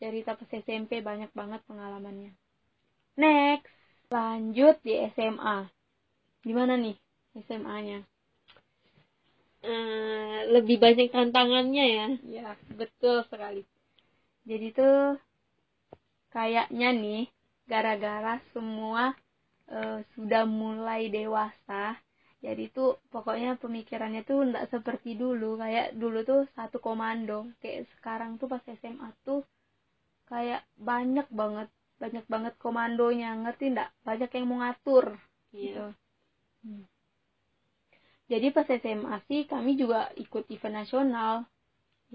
cerita 0.00 0.30
pas 0.38 0.50
SMP 0.64 0.92
banyak 1.08 1.30
banget 1.38 1.60
pengalamannya 1.68 2.30
next 3.22 3.72
lanjut 4.14 4.76
di 4.86 4.92
SMA 5.14 5.56
gimana 6.46 6.74
nih 6.84 6.96
SMA-nya 7.46 7.98
Eh, 9.66 10.38
lebih 10.54 10.76
banyak 10.84 11.08
tantangannya 11.14 11.84
ya 11.98 12.06
Ya, 12.26 12.56
betul 12.78 13.16
sekali. 13.30 13.62
Jadi 14.48 14.66
tuh 14.78 15.18
kayaknya 16.34 16.88
nih 17.02 17.22
gara-gara 17.70 18.34
semua 18.54 19.04
eh, 19.76 19.98
sudah 20.14 20.44
mulai 20.60 21.02
dewasa. 21.16 21.84
Jadi 22.44 22.64
tuh 22.76 22.90
pokoknya 23.14 23.50
pemikirannya 23.62 24.22
tuh 24.30 24.38
nggak 24.48 24.68
seperti 24.74 25.10
dulu. 25.22 25.50
Kayak 25.62 25.86
dulu 26.02 26.18
tuh 26.30 26.40
satu 26.56 26.78
komando. 26.86 27.38
Kayak 27.62 27.82
sekarang 27.98 28.30
tuh 28.40 28.48
pas 28.52 28.62
SMA 28.80 29.08
tuh 29.26 29.40
kayak 30.30 30.60
banyak 30.88 31.26
banget, 31.40 31.68
banyak 32.02 32.24
banget 32.32 32.54
komandonya. 32.64 33.30
Ngerti 33.42 33.64
nggak? 33.74 33.90
Banyak 34.08 34.30
yang 34.36 34.44
mau 34.48 34.58
ngatur 34.62 35.04
gitu. 35.60 35.84
iya 35.84 35.94
Hmm. 36.64 36.82
Jadi 38.32 38.46
pas 38.56 38.68
SMA 38.82 39.16
sih 39.28 39.40
kami 39.52 39.70
juga 39.82 40.00
ikut 40.24 40.44
event 40.54 40.76
nasional, 40.80 41.34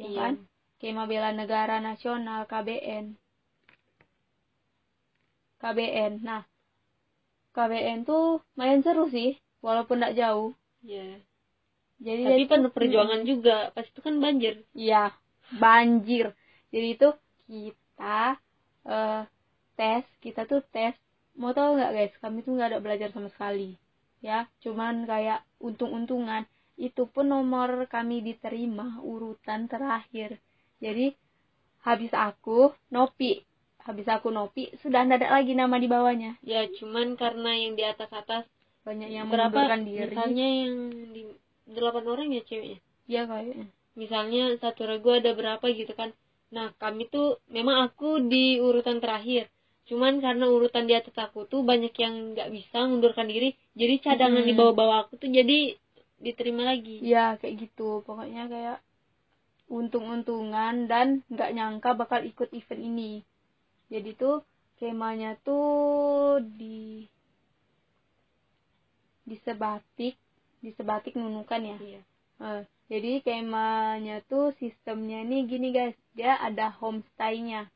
ya 0.02 0.08
Iya. 0.12 0.20
kan? 0.20 0.34
Kema 0.82 1.04
Bela 1.12 1.32
Negara 1.40 1.78
Nasional 1.88 2.42
KBN. 2.52 3.06
KBN. 5.62 6.14
Nah, 6.28 6.44
KBN 7.56 8.00
tuh 8.10 8.26
main 8.60 8.80
seru 8.86 9.06
sih, 9.16 9.30
walaupun 9.66 9.98
tidak 10.00 10.16
jauh. 10.20 10.50
iya 10.84 11.22
Jadi 12.06 12.24
tapi 12.26 12.42
tuh- 12.50 12.74
perjuangan 12.76 13.22
juga 13.32 13.56
pas 13.76 13.86
itu 13.92 14.00
kan 14.06 14.16
banjir 14.24 14.54
Iya, 14.76 15.12
banjir. 15.64 16.26
Jadi 16.74 16.88
itu 16.96 17.08
kita 17.52 17.81
eh, 18.88 19.22
tes, 19.78 20.04
kita 20.20 20.44
tuh 20.46 20.62
tes. 20.74 20.94
Mau 21.38 21.54
tahu 21.54 21.78
nggak 21.80 21.92
guys? 21.94 22.14
Kami 22.20 22.42
tuh 22.42 22.58
nggak 22.58 22.70
ada 22.76 22.80
belajar 22.84 23.10
sama 23.14 23.30
sekali, 23.30 23.78
ya. 24.20 24.50
Cuman 24.60 25.06
kayak 25.06 25.46
untung-untungan. 25.62 26.44
Itu 26.76 27.06
pun 27.08 27.30
nomor 27.30 27.86
kami 27.88 28.26
diterima 28.26 29.00
urutan 29.06 29.70
terakhir. 29.70 30.42
Jadi 30.82 31.14
habis 31.82 32.10
aku 32.12 32.74
nopi, 32.90 33.42
habis 33.86 34.06
aku 34.06 34.30
nopi 34.30 34.70
sudah 34.82 35.06
nggak 35.06 35.22
ada 35.22 35.30
lagi 35.38 35.54
nama 35.54 35.78
di 35.78 35.90
bawahnya. 35.90 36.38
ya 36.46 36.66
cuman 36.78 37.18
karena 37.18 37.58
yang 37.58 37.74
di 37.78 37.84
atas 37.86 38.10
atas 38.14 38.44
Banyak 38.86 39.10
yang 39.14 39.30
berapa 39.30 39.78
diri. 39.82 40.10
misalnya 40.14 40.48
yang 40.66 40.74
di 41.14 41.22
delapan 41.70 42.06
orang 42.10 42.28
ya 42.34 42.42
ceweknya 42.46 42.80
Iya 43.10 43.22
kayaknya. 43.30 43.66
misalnya 43.98 44.44
satu 44.58 44.86
regu 44.90 45.10
ada 45.14 45.34
berapa 45.34 45.66
gitu 45.70 45.94
kan 45.94 46.14
nah 46.56 46.68
kami 46.82 47.04
tuh 47.14 47.28
memang 47.56 47.78
aku 47.88 48.10
di 48.32 48.44
urutan 48.68 48.98
terakhir. 49.04 49.44
Cuman 49.90 50.14
karena 50.26 50.46
urutan 50.56 50.84
di 50.90 50.94
atas 51.00 51.16
aku 51.26 51.40
tuh 51.52 51.62
banyak 51.70 51.94
yang 52.04 52.14
nggak 52.36 52.50
bisa 52.58 52.78
mengundurkan 52.86 53.28
diri 53.34 53.50
jadi 53.80 53.94
cadangan 54.06 54.44
Mm-mm. 54.44 54.50
di 54.50 54.54
bawah-bawah 54.60 54.98
aku 55.08 55.14
tuh 55.22 55.30
jadi 55.38 55.60
diterima 56.26 56.64
lagi. 56.72 57.00
Iya 57.08 57.26
kayak 57.40 57.56
gitu. 57.64 57.90
Pokoknya 58.08 58.44
kayak 58.54 58.78
untung-untungan 59.78 60.76
dan 60.92 61.08
nggak 61.34 61.52
nyangka 61.58 61.90
bakal 62.02 62.22
ikut 62.32 62.50
event 62.60 62.82
ini. 62.92 63.12
Jadi 63.94 64.10
tuh 64.22 64.36
kemanya 64.80 65.32
tuh 65.48 66.40
di 66.60 66.78
di 69.30 69.36
sebatik 69.46 70.14
di 70.62 70.70
sebatik 70.78 71.14
nunukan 71.18 71.62
ya? 71.72 71.78
Iya. 71.82 72.02
Eh, 72.42 72.62
jadi 72.92 73.24
kemanya 73.24 74.20
tuh 74.28 74.52
sistemnya 74.60 75.24
nih 75.24 75.48
gini 75.48 75.72
guys. 75.72 75.96
Dia 76.12 76.36
ada 76.44 76.76
homestay-nya 76.76 77.72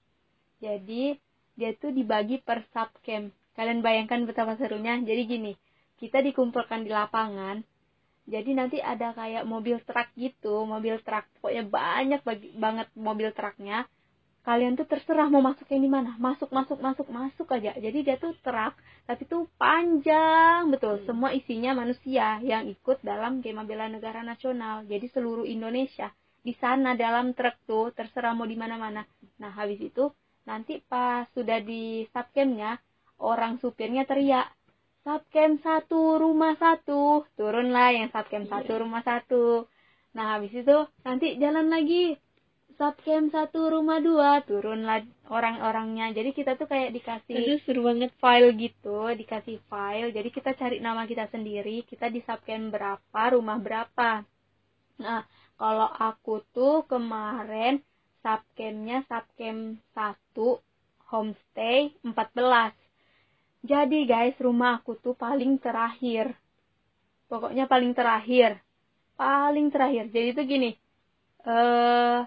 jadi 0.60 1.19
dia 1.56 1.71
tuh 1.78 1.91
dibagi 1.91 2.39
per 2.43 2.63
subcamp. 2.71 3.32
Kalian 3.56 3.80
bayangkan 3.80 4.28
betapa 4.28 4.60
serunya. 4.60 4.99
Jadi 4.99 5.21
gini. 5.28 5.54
Kita 5.95 6.19
dikumpulkan 6.19 6.84
di 6.84 6.91
lapangan. 6.91 7.63
Jadi 8.25 8.51
nanti 8.58 8.78
ada 8.82 9.13
kayak 9.15 9.45
mobil 9.47 9.80
truk 9.86 10.10
gitu. 10.17 10.65
Mobil 10.67 10.99
truk 11.06 11.23
pokoknya 11.39 11.63
banyak 11.69 12.21
banget 12.58 12.88
mobil 12.97 13.30
truknya 13.32 13.88
kalian 14.45 14.77
tuh 14.77 14.86
terserah 14.86 15.27
mau 15.34 15.41
masuk 15.41 15.65
yang 15.73 15.81
di 15.81 15.91
mana. 15.91 16.13
Masuk 16.21 16.53
masuk 16.53 16.77
masuk 16.79 17.10
masuk 17.10 17.47
aja. 17.49 17.73
Jadi 17.75 18.05
dia 18.05 18.15
tuh 18.21 18.38
truk 18.45 18.77
tapi 19.10 19.25
tuh 19.25 19.49
panjang 19.58 20.69
betul. 20.69 21.01
Hmm. 21.01 21.05
semua 21.10 21.29
isinya 21.34 21.73
manusia 21.73 22.38
yang 22.45 22.69
ikut 22.69 23.01
dalam 23.01 23.41
kemah 23.41 23.65
bela 23.65 23.89
negara 23.89 24.21
nasional. 24.21 24.86
Jadi 24.86 25.10
seluruh 25.10 25.43
Indonesia 25.49 26.13
di 26.45 26.53
sana 26.62 26.93
dalam 26.93 27.34
truk 27.34 27.58
tuh 27.65 27.89
terserah 27.97 28.38
mau 28.38 28.45
di 28.45 28.53
mana 28.53 28.77
mana 28.77 29.01
nah 29.41 29.49
habis 29.49 29.81
itu 29.81 30.13
nanti 30.45 30.77
pas 30.77 31.25
sudah 31.34 31.58
di 31.58 32.05
subcampnya 32.13 32.77
orang 33.17 33.58
supirnya 33.58 34.05
teriak 34.05 34.45
subcamp 35.05 35.62
satu 35.62 36.17
rumah 36.21 36.58
satu. 36.58 37.25
Turunlah 37.38 37.93
yang 37.93 38.10
subcamp 38.13 38.45
Iya. 38.49 38.53
satu 38.62 38.71
rumah 38.81 39.01
satu. 39.05 39.43
Nah 40.17 40.38
habis 40.38 40.53
itu 40.53 40.77
nanti 41.05 41.38
jalan 41.38 41.69
lagi 41.69 42.17
subcamp 42.76 43.32
satu 43.32 43.72
rumah 43.72 44.00
dua 44.04 44.44
turunlah 44.44 45.04
orang-orangnya. 45.32 46.12
Jadi 46.12 46.36
kita 46.36 46.60
tuh 46.60 46.68
kayak 46.68 46.92
dikasih 46.96 47.36
Aduh 47.36 47.60
seru 47.64 47.82
banget. 47.88 48.12
file 48.20 48.50
gitu 48.56 49.00
dikasih 49.16 49.58
file. 49.68 50.10
Jadi 50.12 50.30
kita 50.32 50.52
cari 50.56 50.78
nama 50.84 51.08
kita 51.08 51.28
sendiri 51.32 51.88
kita 51.88 52.12
di 52.12 52.20
subcamp 52.24 52.76
berapa 52.76 53.22
rumah 53.34 53.58
berapa. 53.60 54.24
Nah 55.02 55.24
kalau 55.56 55.90
aku 55.90 56.44
tuh 56.52 56.84
kemarin 56.88 57.80
subcampnya 58.20 59.04
subcamp 59.08 59.80
1 59.96 61.12
homestay 61.12 61.94
14 62.04 62.76
jadi 63.66 64.06
guys 64.06 64.38
rumah 64.38 64.78
aku 64.78 64.94
tuh 65.02 65.18
paling 65.18 65.58
terakhir. 65.58 66.38
Pokoknya 67.26 67.66
paling 67.66 67.98
terakhir. 67.98 68.62
Paling 69.18 69.74
terakhir. 69.74 70.14
Jadi 70.14 70.30
tuh 70.38 70.46
gini 70.46 70.72
eh 71.46 72.20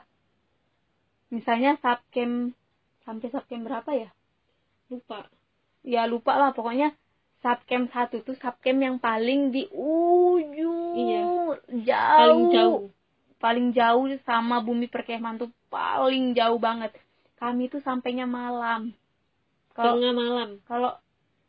misalnya 1.28 1.76
subcamp 1.78 2.52
sampai 3.02 3.28
subcamp 3.28 3.62
berapa 3.64 3.90
ya 3.92 4.10
Lupa. 4.88 5.28
ya 5.82 6.04
lupa 6.04 6.32
lah 6.34 6.50
pokoknya 6.50 6.92
subcamp 7.38 7.88
satu 7.88 8.20
tuh 8.22 8.34
subcamp 8.34 8.78
yang 8.78 8.96
paling 8.98 9.50
di 9.50 9.68
ujung 9.68 10.96
Iya. 10.96 11.20
jauh 11.78 12.18
Paling 12.18 12.42
jauh. 12.50 12.80
paling 13.38 13.66
jauh 13.70 14.04
sama 14.24 14.58
bumi 14.58 14.86
perkemahan 14.86 15.38
tuh 15.38 15.50
paling 15.68 16.32
jauh 16.32 16.58
banget 16.58 16.90
kami 17.36 17.68
tuh 17.68 17.78
sampainya 17.78 18.24
malam 18.24 18.90
kalau 19.70 19.94
Tengah 19.94 20.12
malam. 20.12 20.50
kalau 20.64 20.92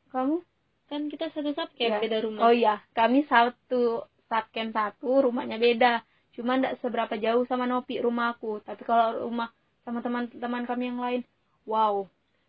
kamu 0.10 0.44
Kan 0.86 1.06
kita 1.06 1.30
satu 1.30 1.54
subcamp 1.54 1.78
Ya. 1.80 1.98
beda 2.00 2.18
rumah. 2.22 2.42
oh 2.44 2.54
iya 2.54 2.82
kami 2.92 3.24
satu 3.26 4.04
subcamp 4.26 4.72
satu 4.72 5.24
rumahnya 5.24 5.58
beda 5.58 6.02
cuma 6.34 6.56
ndak 6.56 6.78
seberapa 6.78 7.16
jauh 7.16 7.44
sama 7.46 7.66
Nopi 7.66 7.98
rumahku 8.00 8.62
tapi 8.62 8.84
kalau 8.84 9.26
rumah 9.26 9.50
sama 9.84 10.00
teman-teman 10.02 10.64
kami 10.66 10.84
yang 10.92 11.00
lain 11.00 11.22
wow 11.66 12.06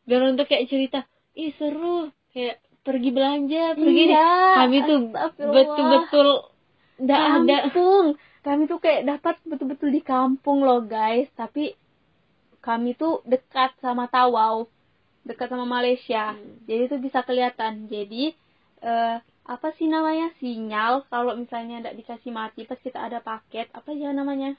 Dan 0.08 0.34
untuk 0.34 0.48
kayak 0.50 0.66
cerita, 0.66 1.06
ih 1.38 1.54
seru. 1.54 2.10
Kayak 2.34 2.58
pergi 2.82 3.10
belanja, 3.14 3.76
pergi 3.78 4.02
Iya. 4.10 4.32
Kami 4.64 4.76
tuh 4.82 4.98
betul-betul 5.38 6.28
nggak 7.00 7.20
ada. 7.20 7.56
kampung 7.68 8.06
kami 8.40 8.62
tuh 8.68 8.80
kayak 8.80 9.04
dapat 9.08 9.36
betul-betul 9.44 9.88
di 9.92 10.02
kampung 10.04 10.64
loh 10.64 10.84
guys 10.84 11.28
tapi 11.36 11.76
kami 12.60 12.92
tuh 12.96 13.24
dekat 13.24 13.72
sama 13.80 14.08
Tawau 14.08 14.68
dekat 15.24 15.48
sama 15.48 15.64
Malaysia 15.64 16.36
Hmm. 16.36 16.64
jadi 16.68 16.88
tuh 16.92 17.00
bisa 17.00 17.24
kelihatan 17.24 17.88
jadi 17.88 18.32
eh, 18.80 19.16
apa 19.44 19.68
sih 19.76 19.88
namanya 19.88 20.32
sinyal 20.40 21.04
kalau 21.08 21.36
misalnya 21.36 21.80
tidak 21.84 21.96
dikasih 22.04 22.32
mati 22.32 22.64
pas 22.68 22.80
kita 22.80 23.00
ada 23.00 23.20
paket 23.20 23.68
apa 23.72 23.92
ya 23.92 24.12
namanya 24.12 24.56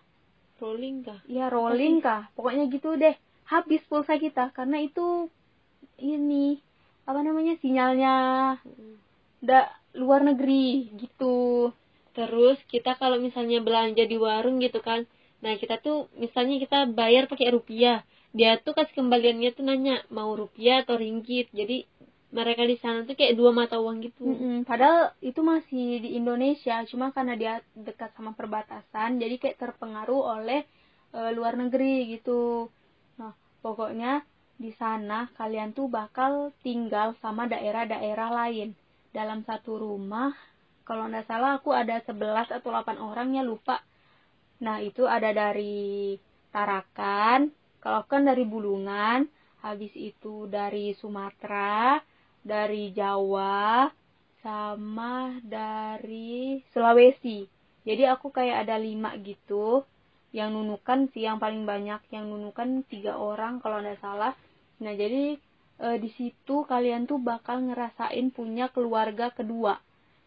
Rolling 0.62 1.02
kah? 1.02 1.20
ya 1.26 1.50
rolling 1.50 2.06
kah? 2.06 2.30
Pokoknya 2.38 2.70
gitu 2.70 2.94
deh. 2.94 3.18
Habis 3.50 3.82
pulsa 3.90 4.22
kita. 4.22 4.54
Karena 4.54 4.78
itu 4.78 5.26
ini 5.98 6.62
apa 7.10 7.26
namanya 7.26 7.58
sinyalnya 7.58 8.16
ndak 9.42 9.68
luar 9.98 10.22
negeri 10.22 10.94
gitu. 11.02 11.74
Terus 12.14 12.62
kita 12.70 12.94
kalau 13.02 13.18
misalnya 13.18 13.58
belanja 13.64 14.06
di 14.06 14.18
warung 14.22 14.62
gitu 14.62 14.84
kan, 14.84 15.08
nah 15.42 15.56
kita 15.58 15.80
tuh 15.80 16.12
misalnya 16.14 16.60
kita 16.60 16.86
bayar 16.92 17.26
pakai 17.26 17.56
rupiah, 17.56 18.04
dia 18.36 18.60
tuh 18.60 18.76
kasih 18.76 19.00
kembaliannya 19.00 19.50
tuh 19.56 19.64
nanya 19.64 20.04
mau 20.12 20.30
rupiah 20.36 20.84
atau 20.84 21.00
ringgit. 21.00 21.50
Jadi 21.56 21.88
mereka 22.32 22.64
di 22.72 22.78
sana 22.84 23.04
tuh 23.08 23.16
kayak 23.20 23.36
dua 23.40 23.52
mata 23.60 23.76
uang 23.84 23.98
gitu. 24.08 24.24
Mm-mm, 24.24 24.56
Padahal 24.70 25.12
itu 25.20 25.42
masih 25.44 25.86
di 26.04 26.10
Indonesia, 26.20 26.76
cuma 26.88 27.12
karena 27.16 27.34
dia 27.42 27.54
dekat 27.76 28.12
sama 28.16 28.32
perbatasan, 28.40 29.20
jadi 29.22 29.36
kayak 29.42 29.60
terpengaruh 29.60 30.22
oleh 30.40 30.62
e, 31.12 31.20
luar 31.38 31.54
negeri 31.60 31.96
gitu. 32.16 32.72
Nah, 33.20 33.34
pokoknya 33.66 34.24
di 34.64 34.72
sana 34.80 35.28
kalian 35.40 35.74
tuh 35.78 35.88
bakal 35.90 36.54
tinggal 36.66 37.18
sama 37.24 37.50
daerah-daerah 37.50 38.30
lain 38.46 38.70
dalam 39.12 39.44
satu 39.44 39.72
rumah. 39.84 40.32
Kalau 40.88 41.10
nggak 41.12 41.28
salah 41.28 41.52
aku 41.60 41.76
ada 41.76 42.00
11 42.08 42.48
atau 42.58 42.70
8 42.72 42.98
orang 43.02 43.28
ya 43.36 43.44
lupa. 43.44 43.84
Nah, 44.66 44.78
itu 44.80 45.04
ada 45.10 45.30
dari 45.34 46.16
Tarakan, 46.52 47.50
kalau 47.84 48.04
kan 48.12 48.28
dari 48.28 48.44
Bulungan, 48.44 49.24
habis 49.64 49.94
itu 49.96 50.46
dari 50.52 50.92
Sumatera, 51.00 51.98
dari 52.42 52.94
Jawa 52.94 53.90
sama 54.42 55.38
dari 55.46 56.62
Sulawesi. 56.74 57.46
Jadi 57.86 58.04
aku 58.10 58.30
kayak 58.34 58.68
ada 58.68 58.78
lima 58.78 59.18
gitu 59.22 59.86
yang 60.32 60.54
nunukan 60.56 61.12
sih 61.12 61.28
yang 61.28 61.38
paling 61.42 61.68
banyak 61.68 62.00
yang 62.14 62.30
nunukan 62.30 62.88
tiga 62.88 63.18
orang 63.18 63.62
kalau 63.62 63.82
nggak 63.82 64.02
salah. 64.02 64.34
Nah 64.82 64.94
jadi 64.94 65.38
e, 65.82 65.88
di 66.02 66.10
situ 66.14 66.66
kalian 66.66 67.06
tuh 67.06 67.22
bakal 67.22 67.62
ngerasain 67.62 68.34
punya 68.34 68.70
keluarga 68.74 69.30
kedua. 69.34 69.78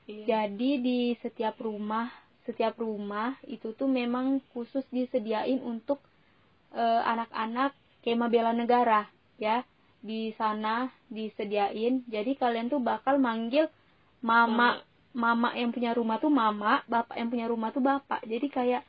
Iya. 0.04 0.44
Jadi 0.46 0.70
di 0.82 0.98
setiap 1.18 1.58
rumah 1.62 2.10
setiap 2.44 2.76
rumah 2.76 3.40
itu 3.48 3.72
tuh 3.72 3.88
memang 3.88 4.44
khusus 4.52 4.84
disediain 4.92 5.64
untuk 5.64 5.96
eh, 6.76 7.02
anak-anak 7.08 7.72
kemah 8.04 8.28
bela 8.28 8.52
negara 8.52 9.08
ya 9.40 9.64
di 10.04 10.36
sana 10.36 10.84
disediain 11.08 12.04
jadi 12.04 12.28
kalian 12.34 12.68
tuh 12.68 12.78
bakal 12.78 13.16
manggil 13.16 13.72
mama 14.20 14.84
mama 15.12 15.54
yang 15.54 15.70
punya 15.70 15.90
rumah 15.90 16.18
tuh 16.18 16.28
mama 16.28 16.84
bapak 16.84 17.16
yang 17.16 17.28
punya 17.28 17.46
rumah 17.46 17.70
tuh 17.70 17.80
bapak 17.80 18.20
jadi 18.22 18.46
kayak 18.48 18.82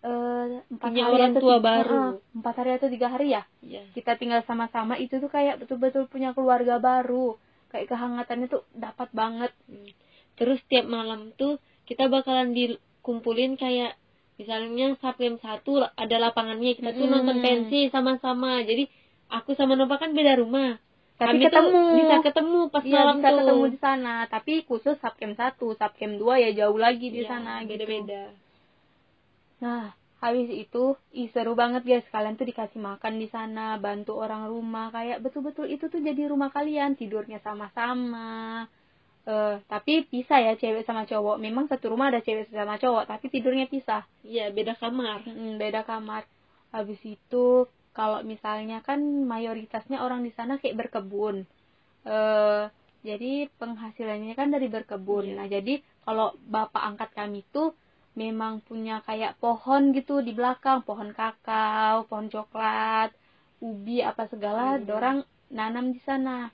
eh, 0.00 0.46
empat 0.64 0.88
hari 0.88 1.04
orang 1.04 1.30
atau 1.30 1.40
tua 1.40 1.56
tiga- 1.56 1.66
baru. 1.68 2.00
Empat 2.32 2.54
hari 2.56 2.70
atau 2.72 2.88
tiga 2.88 3.06
hari 3.06 3.26
ya 3.30 3.42
Iya. 3.60 3.82
kita 3.92 4.16
tinggal 4.16 4.40
sama-sama 4.42 4.96
itu 4.96 5.16
tuh 5.16 5.28
kayak 5.28 5.60
betul-betul 5.60 6.06
punya 6.06 6.32
keluarga 6.32 6.78
baru 6.78 7.36
kayak 7.68 7.86
kehangatannya 7.86 8.46
tuh 8.48 8.64
dapat 8.72 9.08
banget 9.12 9.52
Hmm. 9.64 9.88
Terus 10.32 10.58
tiap 10.66 10.88
malam 10.88 11.30
tuh 11.32 11.60
kita 11.84 12.08
bakalan 12.08 12.50
dikumpulin 12.50 13.54
kayak 13.54 13.94
misalnya 14.34 14.96
Sabtu 14.96 15.36
satu 15.38 15.84
ada 15.84 16.16
lapangannya 16.18 16.72
kita 16.72 16.90
tuh 16.92 17.04
Mm-mm. 17.04 17.14
nonton 17.20 17.38
pensi 17.38 17.86
sama-sama. 17.88 18.64
Jadi 18.64 18.88
aku 19.32 19.56
sama 19.56 19.72
Nova 19.74 19.96
kan 19.96 20.12
beda 20.12 20.36
rumah. 20.38 20.76
tapi 21.12 21.38
Kami 21.38 21.44
tuh 21.44 21.50
ketemu 21.54 21.82
bisa 21.98 22.16
ketemu 22.20 22.60
pas 22.68 22.82
Iya, 22.82 22.94
malam 22.98 23.16
bisa 23.16 23.28
tuh. 23.28 23.36
ketemu 23.38 23.64
di 23.68 23.78
sana 23.78 24.14
tapi 24.26 24.52
khusus 24.66 24.96
subcamp 24.98 25.34
1 25.38 25.54
subcamp 25.78 26.14
2 26.18 26.44
ya 26.44 26.50
jauh 26.58 26.74
lagi 26.76 27.06
di 27.08 27.22
Iya, 27.22 27.30
sana 27.30 27.52
gitu. 27.62 27.70
beda-beda. 27.78 28.22
nah 29.62 29.94
habis 30.18 30.50
itu 30.50 30.84
ih 31.12 31.30
seru 31.30 31.54
banget 31.54 31.82
guys 31.82 32.06
kalian 32.08 32.34
tuh 32.34 32.46
dikasih 32.46 32.78
makan 32.78 33.18
di 33.18 33.26
sana 33.26 33.78
bantu 33.78 34.18
orang 34.18 34.46
rumah 34.46 34.90
kayak 34.90 35.18
betul-betul 35.18 35.66
itu 35.66 35.86
tuh 35.86 35.98
jadi 35.98 36.30
rumah 36.30 36.50
kalian 36.50 36.94
tidurnya 36.94 37.38
sama-sama 37.42 38.66
eh 39.22 39.56
tapi 39.70 40.02
pisah 40.02 40.38
ya 40.42 40.52
cewek 40.58 40.82
sama 40.82 41.06
cowok 41.06 41.38
memang 41.38 41.70
satu 41.70 41.94
rumah 41.94 42.10
ada 42.10 42.18
cewek 42.18 42.50
sama 42.50 42.74
cowok 42.78 43.06
tapi 43.06 43.30
tidurnya 43.30 43.70
pisah 43.70 44.02
Iya, 44.22 44.50
beda 44.50 44.74
kamar. 44.74 45.22
Mm, 45.26 45.58
beda 45.58 45.82
kamar 45.82 46.22
habis 46.70 46.98
itu 47.06 47.66
kalau 47.92 48.24
misalnya 48.24 48.80
kan 48.80 49.00
mayoritasnya 49.24 50.00
orang 50.00 50.24
di 50.24 50.32
sana 50.32 50.56
kayak 50.60 50.78
berkebun 50.80 51.44
eh 52.04 52.64
jadi 53.02 53.50
penghasilannya 53.58 54.34
kan 54.38 54.48
dari 54.54 54.70
berkebun 54.70 55.24
Iya. 55.26 55.34
nah 55.38 55.46
jadi 55.50 55.74
kalau 56.02 56.34
bapak 56.46 56.82
angkat 56.82 57.10
kami 57.14 57.42
tuh 57.50 57.74
memang 58.14 58.60
punya 58.68 59.00
kayak 59.02 59.38
pohon 59.40 59.94
gitu 59.96 60.20
di 60.20 60.32
belakang 60.34 60.84
pohon 60.84 61.10
kakao 61.14 62.04
pohon 62.06 62.28
coklat 62.28 63.10
ubi 63.62 64.02
apa 64.02 64.26
segala 64.28 64.76
Hmm. 64.76 64.84
dorang 64.84 65.18
nanam 65.50 65.92
di 65.94 66.00
sana 66.02 66.50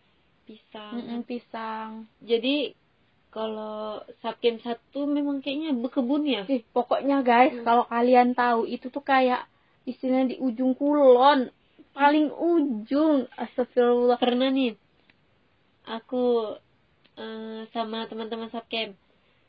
Pisang. 0.49 0.97
Mm-mm, 0.97 1.21
pisang 1.29 2.09
Jadi 2.25 2.73
kalau 3.29 4.01
Sabkem 4.25 4.57
satu 4.57 5.05
memang 5.05 5.45
kayaknya 5.45 5.77
berkebun 5.77 6.25
ya. 6.25 6.49
Ih, 6.49 6.65
pokoknya 6.73 7.21
guys, 7.21 7.53
Hmm. 7.53 7.65
kalau 7.69 7.85
kalian 7.85 8.33
tahu 8.33 8.65
itu 8.65 8.89
tuh 8.89 9.05
kayak 9.05 9.45
istilahnya 9.89 10.35
di 10.35 10.37
ujung 10.39 10.77
kulon, 10.77 11.49
paling 11.97 12.29
ujung. 12.31 13.27
Astagfirullah. 13.35 14.21
Pernah 14.21 14.53
nih 14.53 14.77
aku 15.89 16.55
eh, 17.17 17.65
sama 17.73 18.05
teman-teman 18.07 18.53
Sabkem 18.53 18.93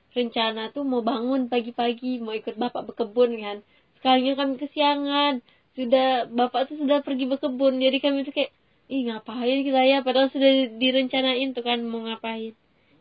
rencana 0.10 0.74
tuh 0.74 0.82
mau 0.82 1.06
bangun 1.06 1.52
pagi-pagi 1.52 2.18
mau 2.18 2.34
ikut 2.34 2.58
bapak 2.58 2.94
berkebun 2.94 3.38
kan. 3.38 3.58
Sekalinya 4.00 4.34
kami 4.40 4.54
kesiangan. 4.58 5.34
Sudah 5.78 6.26
bapak 6.28 6.72
tuh 6.72 6.82
sudah 6.82 7.06
pergi 7.06 7.30
berkebun. 7.30 7.78
Jadi 7.78 7.98
kami 8.02 8.26
tuh 8.26 8.34
kayak 8.34 8.52
ih 8.90 9.06
ngapain 9.06 9.60
kita 9.62 9.82
ya? 9.86 9.98
Padahal 10.02 10.34
sudah 10.34 10.74
direncanain 10.82 11.54
tuh 11.54 11.62
kan 11.62 11.80
mau 11.86 12.02
ngapain. 12.02 12.58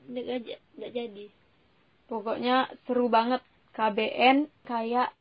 Nggak 0.09 0.24
aja 0.27 0.57
nggak 0.77 0.92
jadi. 0.92 1.27
Pokoknya 2.09 2.68
seru 2.85 3.09
banget. 3.09 3.40
KBN 3.79 4.51
kayak 4.66 5.14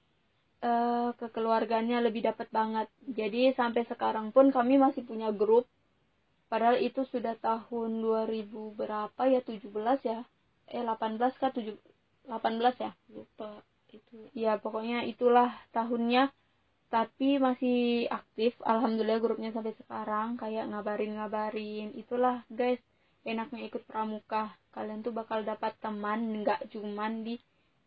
uh, 0.61 1.13
kekeluarganya 1.17 2.01
lebih 2.01 2.25
dapat 2.25 2.49
banget. 2.49 2.87
Jadi 3.05 3.53
sampai 3.53 3.85
sekarang 3.85 4.33
pun 4.33 4.49
kami 4.49 4.81
masih 4.81 5.05
punya 5.05 5.29
grup. 5.29 5.69
Padahal 6.47 6.79
itu 6.79 7.03
sudah 7.03 7.35
tahun 7.43 7.99
2000 7.99 8.79
berapa 8.79 9.21
ya? 9.27 9.43
17 9.43 9.67
ya? 10.07 10.23
Eh 10.71 10.83
18 10.83 11.19
kah? 11.37 11.51
7 11.51 11.75
18 12.27 12.83
ya? 12.83 12.91
Lupa 13.11 13.61
itu. 13.91 14.17
Ya 14.31 14.55
pokoknya 14.57 15.03
itulah 15.03 15.51
tahunnya. 15.75 16.31
Tapi 16.87 17.35
masih 17.35 18.07
aktif. 18.07 18.55
Alhamdulillah 18.63 19.19
grupnya 19.19 19.51
sampai 19.51 19.75
sekarang. 19.75 20.39
Kayak 20.39 20.71
ngabarin-ngabarin. 20.71 21.91
Itulah 21.99 22.47
guys. 22.47 22.79
Enaknya 23.27 23.67
ikut 23.67 23.83
pramuka. 23.83 24.55
Kalian 24.71 25.03
tuh 25.03 25.11
bakal 25.11 25.43
dapat 25.43 25.75
teman. 25.83 26.47
Nggak 26.47 26.71
cuman 26.71 27.27
di 27.27 27.35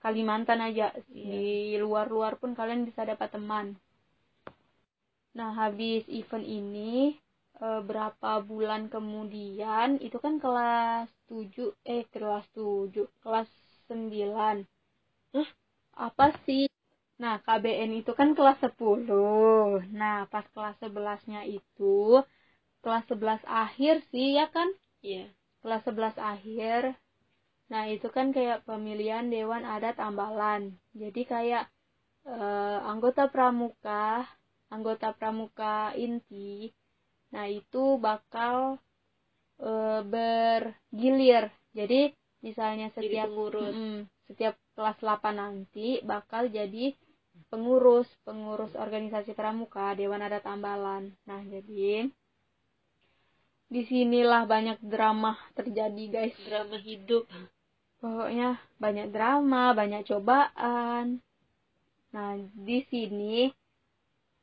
Kalimantan 0.01 0.65
aja 0.65 0.97
iya. 1.13 1.37
di 1.37 1.77
luar-luar 1.77 2.41
pun 2.41 2.57
kalian 2.57 2.89
bisa 2.89 3.05
dapat 3.05 3.29
teman 3.37 3.77
nah 5.31 5.55
habis 5.55 6.03
event 6.11 6.43
ini 6.43 7.15
e, 7.61 7.67
berapa 7.87 8.43
bulan 8.43 8.91
kemudian 8.91 10.01
itu 10.03 10.19
kan 10.19 10.43
kelas 10.43 11.07
7 11.31 11.71
eh 11.87 12.03
kelas 12.11 12.49
7 12.57 13.07
kelas 13.23 13.49
9 13.87 14.67
Hah? 15.37 15.49
apa 15.95 16.35
sih 16.43 16.67
Nah, 17.21 17.37
KBN 17.45 18.01
itu 18.01 18.17
kan 18.17 18.33
kelas 18.33 18.57
10. 18.65 19.85
Nah, 19.93 20.25
pas 20.33 20.49
kelas 20.57 20.81
11-nya 20.81 21.45
itu 21.45 22.25
kelas 22.81 23.05
11 23.13 23.45
akhir 23.45 24.01
sih 24.09 24.41
ya 24.41 24.49
kan? 24.49 24.73
Iya. 25.05 25.29
Kelas 25.61 25.85
11 25.85 26.17
akhir. 26.17 26.97
Nah, 27.71 27.87
itu 27.87 28.11
kan 28.11 28.35
kayak 28.35 28.67
pemilihan 28.67 29.31
dewan 29.31 29.63
adat 29.63 29.97
Ambalan. 30.03 30.75
Jadi 30.91 31.23
kayak 31.23 31.71
eh, 32.27 32.79
anggota 32.83 33.31
pramuka, 33.31 34.27
anggota 34.75 35.15
pramuka 35.15 35.95
inti. 35.95 36.75
Nah, 37.31 37.47
itu 37.47 37.97
bakal 38.03 38.83
eh, 39.63 40.03
bergilir. 40.03 41.47
Jadi 41.71 42.11
misalnya 42.43 42.91
setiap 42.91 43.29
jadi 43.31 43.71
mm, 43.71 43.99
setiap 44.27 44.55
kelas 44.75 44.99
8 44.99 45.37
nanti 45.37 46.01
bakal 46.03 46.49
jadi 46.49 46.97
pengurus 47.53 48.09
pengurus 48.27 48.73
organisasi 48.75 49.33
pramuka 49.37 49.95
Dewan 49.95 50.25
Adat 50.25 50.45
Tambalan. 50.45 51.15
Nah 51.29 51.41
jadi 51.47 52.11
di 53.71 53.83
sinilah 53.87 54.51
banyak 54.51 54.83
drama 54.83 55.39
terjadi 55.55 56.05
guys. 56.11 56.35
Drama 56.43 56.77
hidup. 56.83 57.31
Pokoknya 58.01 58.57
banyak 58.81 59.13
drama, 59.13 59.77
banyak 59.77 60.09
cobaan. 60.09 61.21
Nah 62.17 62.31
di 62.57 62.81
sini 62.89 63.53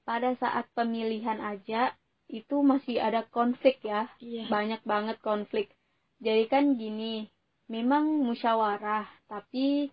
pada 0.08 0.38
saat 0.40 0.70
pemilihan 0.72 1.42
aja 1.42 1.92
itu 2.32 2.62
masih 2.62 3.02
ada 3.02 3.26
konflik 3.28 3.82
ya, 3.84 4.08
iya. 4.24 4.48
banyak 4.48 4.80
banget 4.86 5.18
konflik. 5.26 5.74
Jadi 6.22 6.46
kan 6.48 6.78
gini, 6.78 7.28
memang 7.68 8.24
musyawarah, 8.24 9.04
tapi 9.28 9.90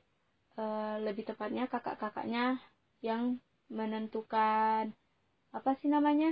e, 0.55 0.65
lebih 1.03 1.27
tepatnya 1.27 1.67
kakak-kakaknya 1.67 2.59
yang 3.03 3.39
menentukan 3.71 4.95
apa 5.55 5.71
sih 5.79 5.91
namanya 5.91 6.31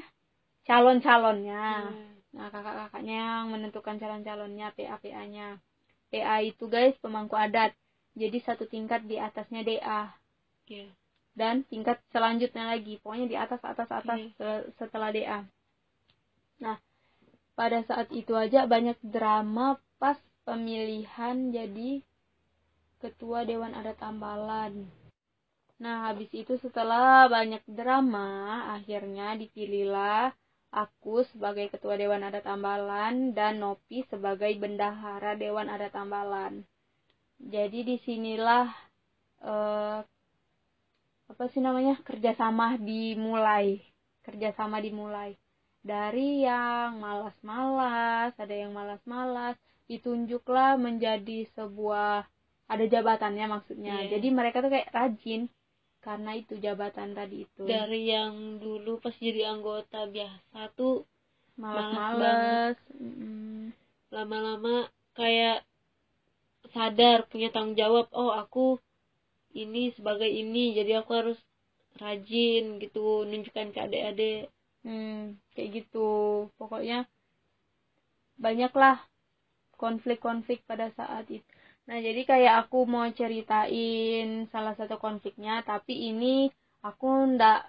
calon-calonnya. 0.67 1.91
Hmm. 1.91 2.19
Nah 2.35 2.47
kakak-kakaknya 2.51 3.15
yang 3.19 3.45
menentukan 3.51 3.97
calon-calonnya 3.99 4.75
PA-PA-nya. 4.75 5.59
PA 6.13 6.45
itu 6.45 6.69
guys 6.69 6.93
pemangku 7.01 7.33
adat. 7.33 7.73
Jadi 8.13 8.45
satu 8.45 8.69
tingkat 8.69 9.09
di 9.09 9.17
atasnya 9.17 9.65
DA. 9.65 10.13
Yeah. 10.69 10.93
Dan 11.33 11.65
tingkat 11.65 12.05
selanjutnya 12.13 12.69
lagi, 12.69 13.01
pokoknya 13.01 13.27
di 13.33 13.37
atas 13.41 13.65
atas 13.65 13.89
atas 13.89 14.21
yeah. 14.37 14.69
setelah 14.77 15.09
DA. 15.09 15.41
Nah, 16.61 16.77
pada 17.57 17.81
saat 17.89 18.13
itu 18.13 18.37
aja 18.37 18.69
banyak 18.69 19.01
drama 19.01 19.81
pas 19.97 20.21
pemilihan 20.45 21.49
jadi 21.49 22.05
ketua 23.01 23.49
Dewan 23.49 23.73
Adat 23.73 23.97
Tambalan. 23.99 24.87
Nah, 25.83 26.07
habis 26.07 26.31
itu 26.31 26.55
setelah 26.63 27.27
banyak 27.27 27.65
drama, 27.67 28.71
akhirnya 28.79 29.35
dipilihlah 29.35 30.31
aku 30.73 31.23
sebagai 31.31 31.69
ketua 31.69 32.01
Dewan 32.01 32.25
Adat 32.25 32.49
Tambalan 32.49 33.37
dan 33.37 33.61
Nopi 33.61 34.09
sebagai 34.09 34.51
bendahara 34.57 35.37
Dewan 35.37 35.69
Adat 35.69 35.93
Tambalan. 35.93 36.65
Jadi 37.37 37.85
di 37.85 37.97
sinilah 38.01 38.67
eh, 39.45 40.01
apa 41.29 41.45
sih 41.53 41.61
namanya 41.61 42.01
kerjasama 42.03 42.81
dimulai, 42.81 43.85
kerjasama 44.25 44.81
dimulai 44.81 45.37
dari 45.83 46.47
yang 46.47 47.03
malas-malas, 47.03 48.31
ada 48.39 48.55
yang 48.55 48.71
malas-malas, 48.71 49.59
ditunjuklah 49.91 50.79
menjadi 50.79 51.45
sebuah 51.59 52.23
ada 52.71 52.85
jabatannya 52.87 53.47
maksudnya. 53.51 54.07
Yeah. 54.07 54.17
Jadi 54.17 54.29
mereka 54.31 54.63
tuh 54.63 54.71
kayak 54.71 54.95
rajin 54.95 55.51
karena 56.03 56.35
itu 56.35 56.59
jabatan 56.59 57.15
tadi 57.15 57.47
itu. 57.47 57.63
Dari 57.63 58.11
yang 58.11 58.59
dulu 58.59 58.99
pas 58.99 59.15
jadi 59.15 59.55
anggota 59.55 60.11
biasa 60.11 60.75
tuh 60.75 61.07
malas-malas 61.55 62.75
lama-lama 64.13 64.91
kayak 65.17 65.63
sadar 66.75 67.25
punya 67.31 67.49
tanggung 67.55 67.79
jawab. 67.79 68.11
Oh 68.11 68.35
aku 68.35 68.83
ini 69.55 69.95
sebagai 69.95 70.29
ini 70.29 70.75
jadi 70.75 71.01
aku 71.01 71.11
harus 71.15 71.39
rajin 72.03 72.83
gitu 72.83 73.23
nunjukkan 73.23 73.71
ke 73.71 73.79
adik-adik. 73.79 74.51
Hmm, 74.83 75.39
kayak 75.55 75.71
gitu. 75.87 76.51
Pokoknya 76.59 77.07
banyaklah 78.43 79.07
konflik-konflik 79.79 80.67
pada 80.67 80.91
saat 80.99 81.31
itu 81.31 81.52
Nah, 81.83 81.99
jadi 81.99 82.23
kayak 82.23 82.55
aku 82.67 82.87
mau 82.87 83.07
ceritain 83.11 84.47
salah 84.55 84.75
satu 84.79 85.03
konfliknya, 85.03 85.67
tapi 85.67 86.15
ini 86.15 86.47
aku 86.87 87.07
ndak 87.35 87.67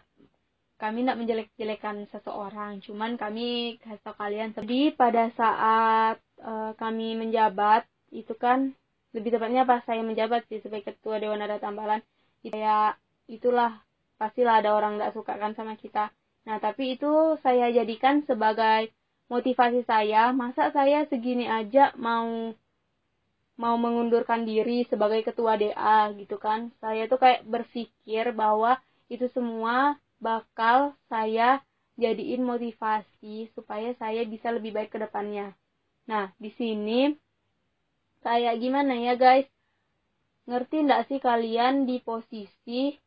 kami 0.77 1.07
ndak 1.07 1.17
menjelek-jelekan 1.17 2.05
seseorang, 2.11 2.83
cuman 2.83 3.15
kami 3.15 3.79
kasih 3.81 4.03
tau 4.03 4.13
kalian. 4.19 4.53
Jadi 4.53 4.93
pada 4.93 5.31
saat 5.33 6.17
uh, 6.43 6.75
kami 6.77 7.15
menjabat, 7.17 7.87
itu 8.13 8.35
kan 8.37 8.75
lebih 9.15 9.33
tepatnya 9.33 9.63
pas 9.65 9.81
saya 9.85 10.01
menjabat 10.05 10.45
sih 10.49 10.59
sebagai 10.61 10.93
ketua 10.93 11.17
Dewan 11.17 11.41
Adat 11.41 11.61
Tambalan, 11.63 12.01
ya 12.45 12.93
itulah 13.29 13.81
pastilah 14.19 14.61
ada 14.61 14.75
orang 14.75 14.99
nggak 14.99 15.13
suka 15.17 15.39
kan 15.41 15.57
sama 15.57 15.73
kita. 15.79 16.13
Nah, 16.43 16.59
tapi 16.59 16.99
itu 16.99 17.39
saya 17.39 17.71
jadikan 17.71 18.21
sebagai 18.27 18.91
motivasi 19.31 19.87
saya, 19.87 20.35
masa 20.35 20.69
saya 20.75 21.07
segini 21.07 21.47
aja 21.47 21.95
mau 21.95 22.51
mau 23.53 23.77
mengundurkan 23.77 24.49
diri 24.49 24.85
sebagai 24.89 25.21
ketua 25.21 25.57
DA 25.57 26.09
gitu 26.17 26.41
kan. 26.41 26.73
Saya 26.81 27.05
tuh 27.05 27.21
kayak 27.21 27.45
berpikir 27.45 28.33
bahwa 28.33 28.81
itu 29.11 29.29
semua 29.29 30.01
bakal 30.17 30.97
saya 31.11 31.61
jadiin 32.01 32.41
motivasi 32.41 33.53
supaya 33.53 33.93
saya 34.01 34.25
bisa 34.25 34.49
lebih 34.49 34.73
baik 34.73 34.89
ke 34.89 34.97
depannya. 34.97 35.53
Nah 36.09 36.33
di 36.41 36.49
sini 36.49 37.13
kayak 38.25 38.57
gimana 38.57 38.97
ya 38.97 39.13
guys? 39.13 39.45
Ngerti 40.49 40.83
ndak 40.83 41.07
sih 41.07 41.19
kalian 41.21 41.85
di 41.85 42.01
posisi 42.03 42.97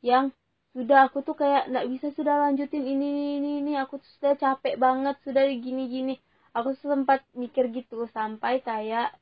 yang 0.00 0.32
sudah 0.70 1.10
aku 1.10 1.26
tuh 1.26 1.34
kayak 1.34 1.66
ndak 1.66 1.90
bisa 1.90 2.14
sudah 2.14 2.46
lanjutin 2.46 2.86
ini 2.86 3.42
ini 3.42 3.50
ini 3.60 3.72
aku 3.74 3.98
tuh 3.98 4.10
sudah 4.16 4.34
capek 4.38 4.78
banget 4.78 5.18
sudah 5.26 5.44
gini 5.50 5.90
gini 5.90 6.14
aku 6.50 6.74
sempat 6.82 7.22
mikir 7.38 7.70
gitu 7.70 8.10
sampai 8.10 8.58
kayak 8.62 9.14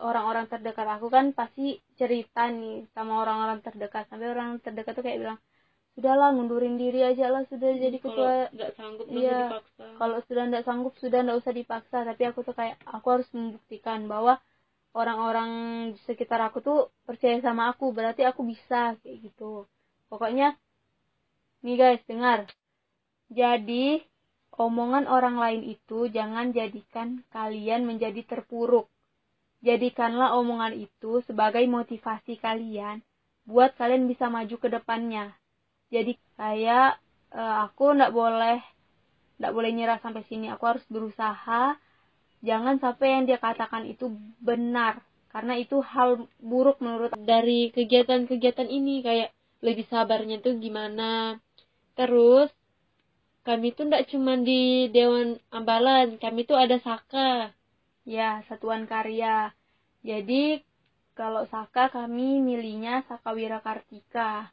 orang-orang 0.00 0.48
terdekat 0.48 0.88
aku 0.96 1.12
kan 1.12 1.36
pasti 1.36 1.76
cerita 2.00 2.48
nih 2.48 2.88
sama 2.96 3.20
orang-orang 3.20 3.60
terdekat. 3.60 4.08
Sampai 4.08 4.32
orang 4.32 4.56
terdekat 4.64 4.96
tuh 4.96 5.04
kayak 5.04 5.20
bilang 5.20 5.38
sudahlah 5.92 6.32
ngundurin 6.32 6.80
diri 6.80 7.04
aja 7.04 7.28
lah 7.28 7.44
sudah 7.50 7.70
jadi 7.76 7.98
ketua. 8.00 8.48
nggak 8.54 8.72
sanggup 8.78 9.06
iya 9.10 9.60
kalau 10.00 10.22
sudah 10.24 10.42
nggak 10.48 10.64
sanggup 10.64 10.94
sudah 10.96 11.18
nggak 11.20 11.40
usah 11.44 11.52
dipaksa. 11.52 11.98
Tapi 12.08 12.22
aku 12.24 12.40
tuh 12.46 12.56
kayak 12.56 12.80
aku 12.88 13.06
harus 13.12 13.28
membuktikan 13.36 14.08
bahwa 14.08 14.40
orang-orang 14.96 15.50
di 15.94 16.00
sekitar 16.08 16.40
aku 16.40 16.64
tuh 16.64 16.78
percaya 17.04 17.36
sama 17.44 17.68
aku. 17.76 17.92
Berarti 17.92 18.24
aku 18.24 18.40
bisa 18.48 18.96
kayak 19.04 19.16
gitu. 19.28 19.68
Pokoknya 20.08 20.56
nih 21.60 21.76
guys 21.76 22.02
dengar. 22.08 22.48
Jadi 23.30 24.09
Omongan 24.56 25.06
orang 25.06 25.36
lain 25.38 25.62
itu 25.62 26.10
jangan 26.10 26.50
jadikan 26.50 27.22
kalian 27.30 27.86
menjadi 27.86 28.22
terpuruk. 28.26 28.90
Jadikanlah 29.60 30.34
omongan 30.36 30.74
itu 30.74 31.20
sebagai 31.28 31.62
motivasi 31.68 32.40
kalian 32.40 33.04
buat 33.44 33.76
kalian 33.76 34.08
bisa 34.08 34.32
maju 34.32 34.56
ke 34.56 34.68
depannya. 34.68 35.36
Jadi 35.92 36.16
kayak 36.38 37.00
uh, 37.34 37.68
aku 37.68 37.94
nggak 37.94 38.14
boleh 38.14 38.58
nggak 39.40 39.54
boleh 39.56 39.70
nyerah 39.72 39.98
sampai 40.04 40.20
sini 40.28 40.52
aku 40.52 40.64
harus 40.68 40.84
berusaha 40.92 41.80
jangan 42.44 42.76
sampai 42.76 43.06
yang 43.08 43.24
dia 43.24 43.40
katakan 43.40 43.88
itu 43.88 44.12
benar 44.36 45.00
karena 45.32 45.56
itu 45.56 45.80
hal 45.80 46.28
buruk 46.42 46.82
menurut 46.84 47.16
dari 47.16 47.72
kegiatan-kegiatan 47.72 48.68
ini 48.68 49.00
kayak 49.00 49.32
lebih 49.64 49.88
sabarnya 49.88 50.44
tuh 50.44 50.60
gimana 50.60 51.40
terus 51.96 52.52
kami 53.46 53.72
tuh 53.72 53.88
nggak 53.88 54.12
cuma 54.12 54.36
di 54.36 54.90
Dewan 54.92 55.40
Ambalan 55.48 56.20
kami 56.20 56.44
tuh 56.44 56.60
ada 56.60 56.76
Saka 56.80 57.50
ya 58.04 58.44
satuan 58.48 58.84
karya 58.84 59.52
jadi 60.00 60.64
kalau 61.20 61.44
Saka 61.52 61.92
kami 61.92 62.40
milihnya 62.40 63.04
Saka 63.04 63.36
Wirakartika. 63.36 64.48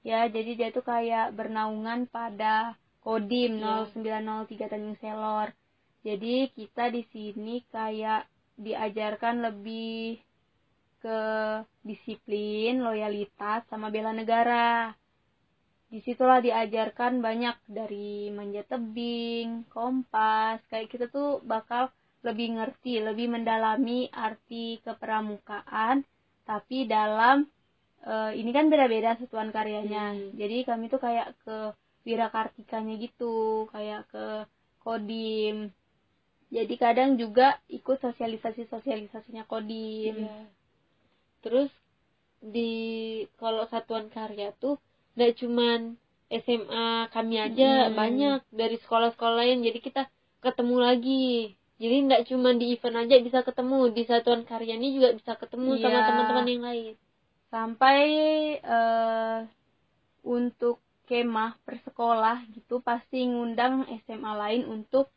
Ya, 0.00 0.24
jadi 0.24 0.56
dia 0.56 0.68
tuh 0.72 0.80
kayak 0.80 1.36
bernaungan 1.36 2.08
pada 2.08 2.80
Kodim 3.04 3.60
yeah. 3.60 3.84
0903 3.92 4.72
Tanjung 4.72 4.96
Selor. 5.04 5.52
Jadi 6.00 6.48
kita 6.56 6.88
di 6.88 7.04
sini 7.12 7.60
kayak 7.68 8.24
diajarkan 8.56 9.44
lebih 9.44 10.16
ke 11.04 11.20
disiplin, 11.84 12.80
loyalitas, 12.80 13.68
sama 13.68 13.92
bela 13.92 14.16
negara. 14.16 14.96
Di 15.88 16.04
situlah 16.04 16.44
diajarkan 16.44 17.24
banyak 17.24 17.56
dari 17.64 18.28
manjat 18.28 18.68
tebing, 18.68 19.64
kompas, 19.72 20.60
kayak 20.68 20.92
kita 20.92 21.08
tuh 21.08 21.40
bakal 21.40 21.88
lebih 22.20 22.60
ngerti, 22.60 23.00
lebih 23.00 23.32
mendalami 23.32 24.10
arti 24.12 24.84
kepramukaan, 24.84 26.04
tapi 26.44 26.84
dalam 26.84 27.48
uh, 28.04 28.32
ini 28.36 28.52
kan 28.52 28.68
beda-beda 28.68 29.16
satuan 29.16 29.48
karyanya. 29.48 30.12
Hmm. 30.12 30.36
Jadi 30.36 30.66
kami 30.68 30.92
tuh 30.92 31.00
kayak 31.00 31.32
ke 31.46 31.72
Wirakartikanya 32.04 32.94
gitu, 33.00 33.68
kayak 33.72 34.04
ke 34.12 34.44
Kodim. 34.84 35.72
Jadi 36.48 36.74
kadang 36.80 37.20
juga 37.20 37.60
ikut 37.68 38.00
sosialisasi-sosialisasinya 38.00 39.44
Kodim. 39.44 40.24
Yeah. 40.24 40.48
Terus 41.44 41.72
di 42.40 42.72
kalau 43.36 43.68
satuan 43.68 44.08
karya 44.08 44.52
tuh 44.56 44.80
gak 45.18 45.42
cuman 45.42 45.98
SMA 46.28 47.08
kami 47.10 47.36
aja 47.40 47.88
hmm. 47.88 47.96
banyak 47.96 48.40
dari 48.52 48.76
sekolah-sekolah 48.78 49.36
lain 49.42 49.64
jadi 49.64 49.78
kita 49.80 50.02
ketemu 50.44 50.76
lagi 50.78 51.26
jadi 51.78 51.96
nggak 52.04 52.24
cuma 52.28 52.52
di 52.54 52.74
event 52.74 53.06
aja 53.06 53.16
bisa 53.22 53.38
ketemu 53.42 53.90
di 53.94 54.02
satuan 54.04 54.42
karya 54.44 54.76
ini 54.76 54.98
juga 54.98 55.14
bisa 55.14 55.34
ketemu 55.38 55.78
iya. 55.78 55.82
sama 55.82 55.98
teman-teman 56.04 56.46
yang 56.46 56.64
lain 56.64 56.94
sampai 57.48 58.00
uh, 58.60 59.40
untuk 60.26 60.84
kemah 61.08 61.56
persekolah 61.64 62.44
gitu 62.52 62.84
pasti 62.84 63.24
ngundang 63.24 63.88
SMA 64.04 64.32
lain 64.36 64.62
untuk 64.68 65.08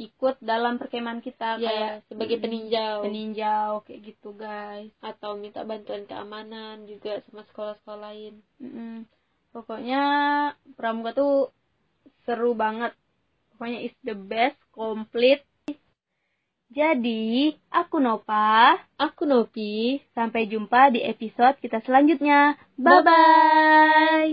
ikut 0.00 0.40
dalam 0.40 0.80
perkemahan 0.80 1.20
kita 1.20 1.60
ya, 1.60 1.68
kayak 1.68 1.94
sebagai 2.08 2.40
peninjau 2.40 3.04
peninjau 3.04 3.84
kayak 3.84 4.00
gitu 4.08 4.32
guys 4.32 4.88
atau 5.04 5.36
minta 5.36 5.60
bantuan 5.68 6.08
keamanan 6.08 6.88
juga 6.88 7.20
sama 7.28 7.44
sekolah-sekolah 7.52 8.00
lain 8.08 8.40
mm 8.56 8.70
-hmm. 8.72 8.96
pokoknya 9.52 10.02
pramuka 10.80 11.12
tuh 11.12 11.52
seru 12.24 12.56
banget 12.56 12.96
pokoknya 13.52 13.84
is 13.84 13.94
the 14.00 14.16
best 14.16 14.56
complete 14.72 15.44
jadi, 16.70 17.50
aku 17.66 17.98
Nova. 17.98 18.78
Aku 18.94 19.26
Nopi. 19.26 19.98
Sampai 20.14 20.46
jumpa 20.46 20.94
di 20.94 21.02
episode 21.02 21.58
kita 21.58 21.82
selanjutnya. 21.82 22.54
Bye-bye. 22.78 24.30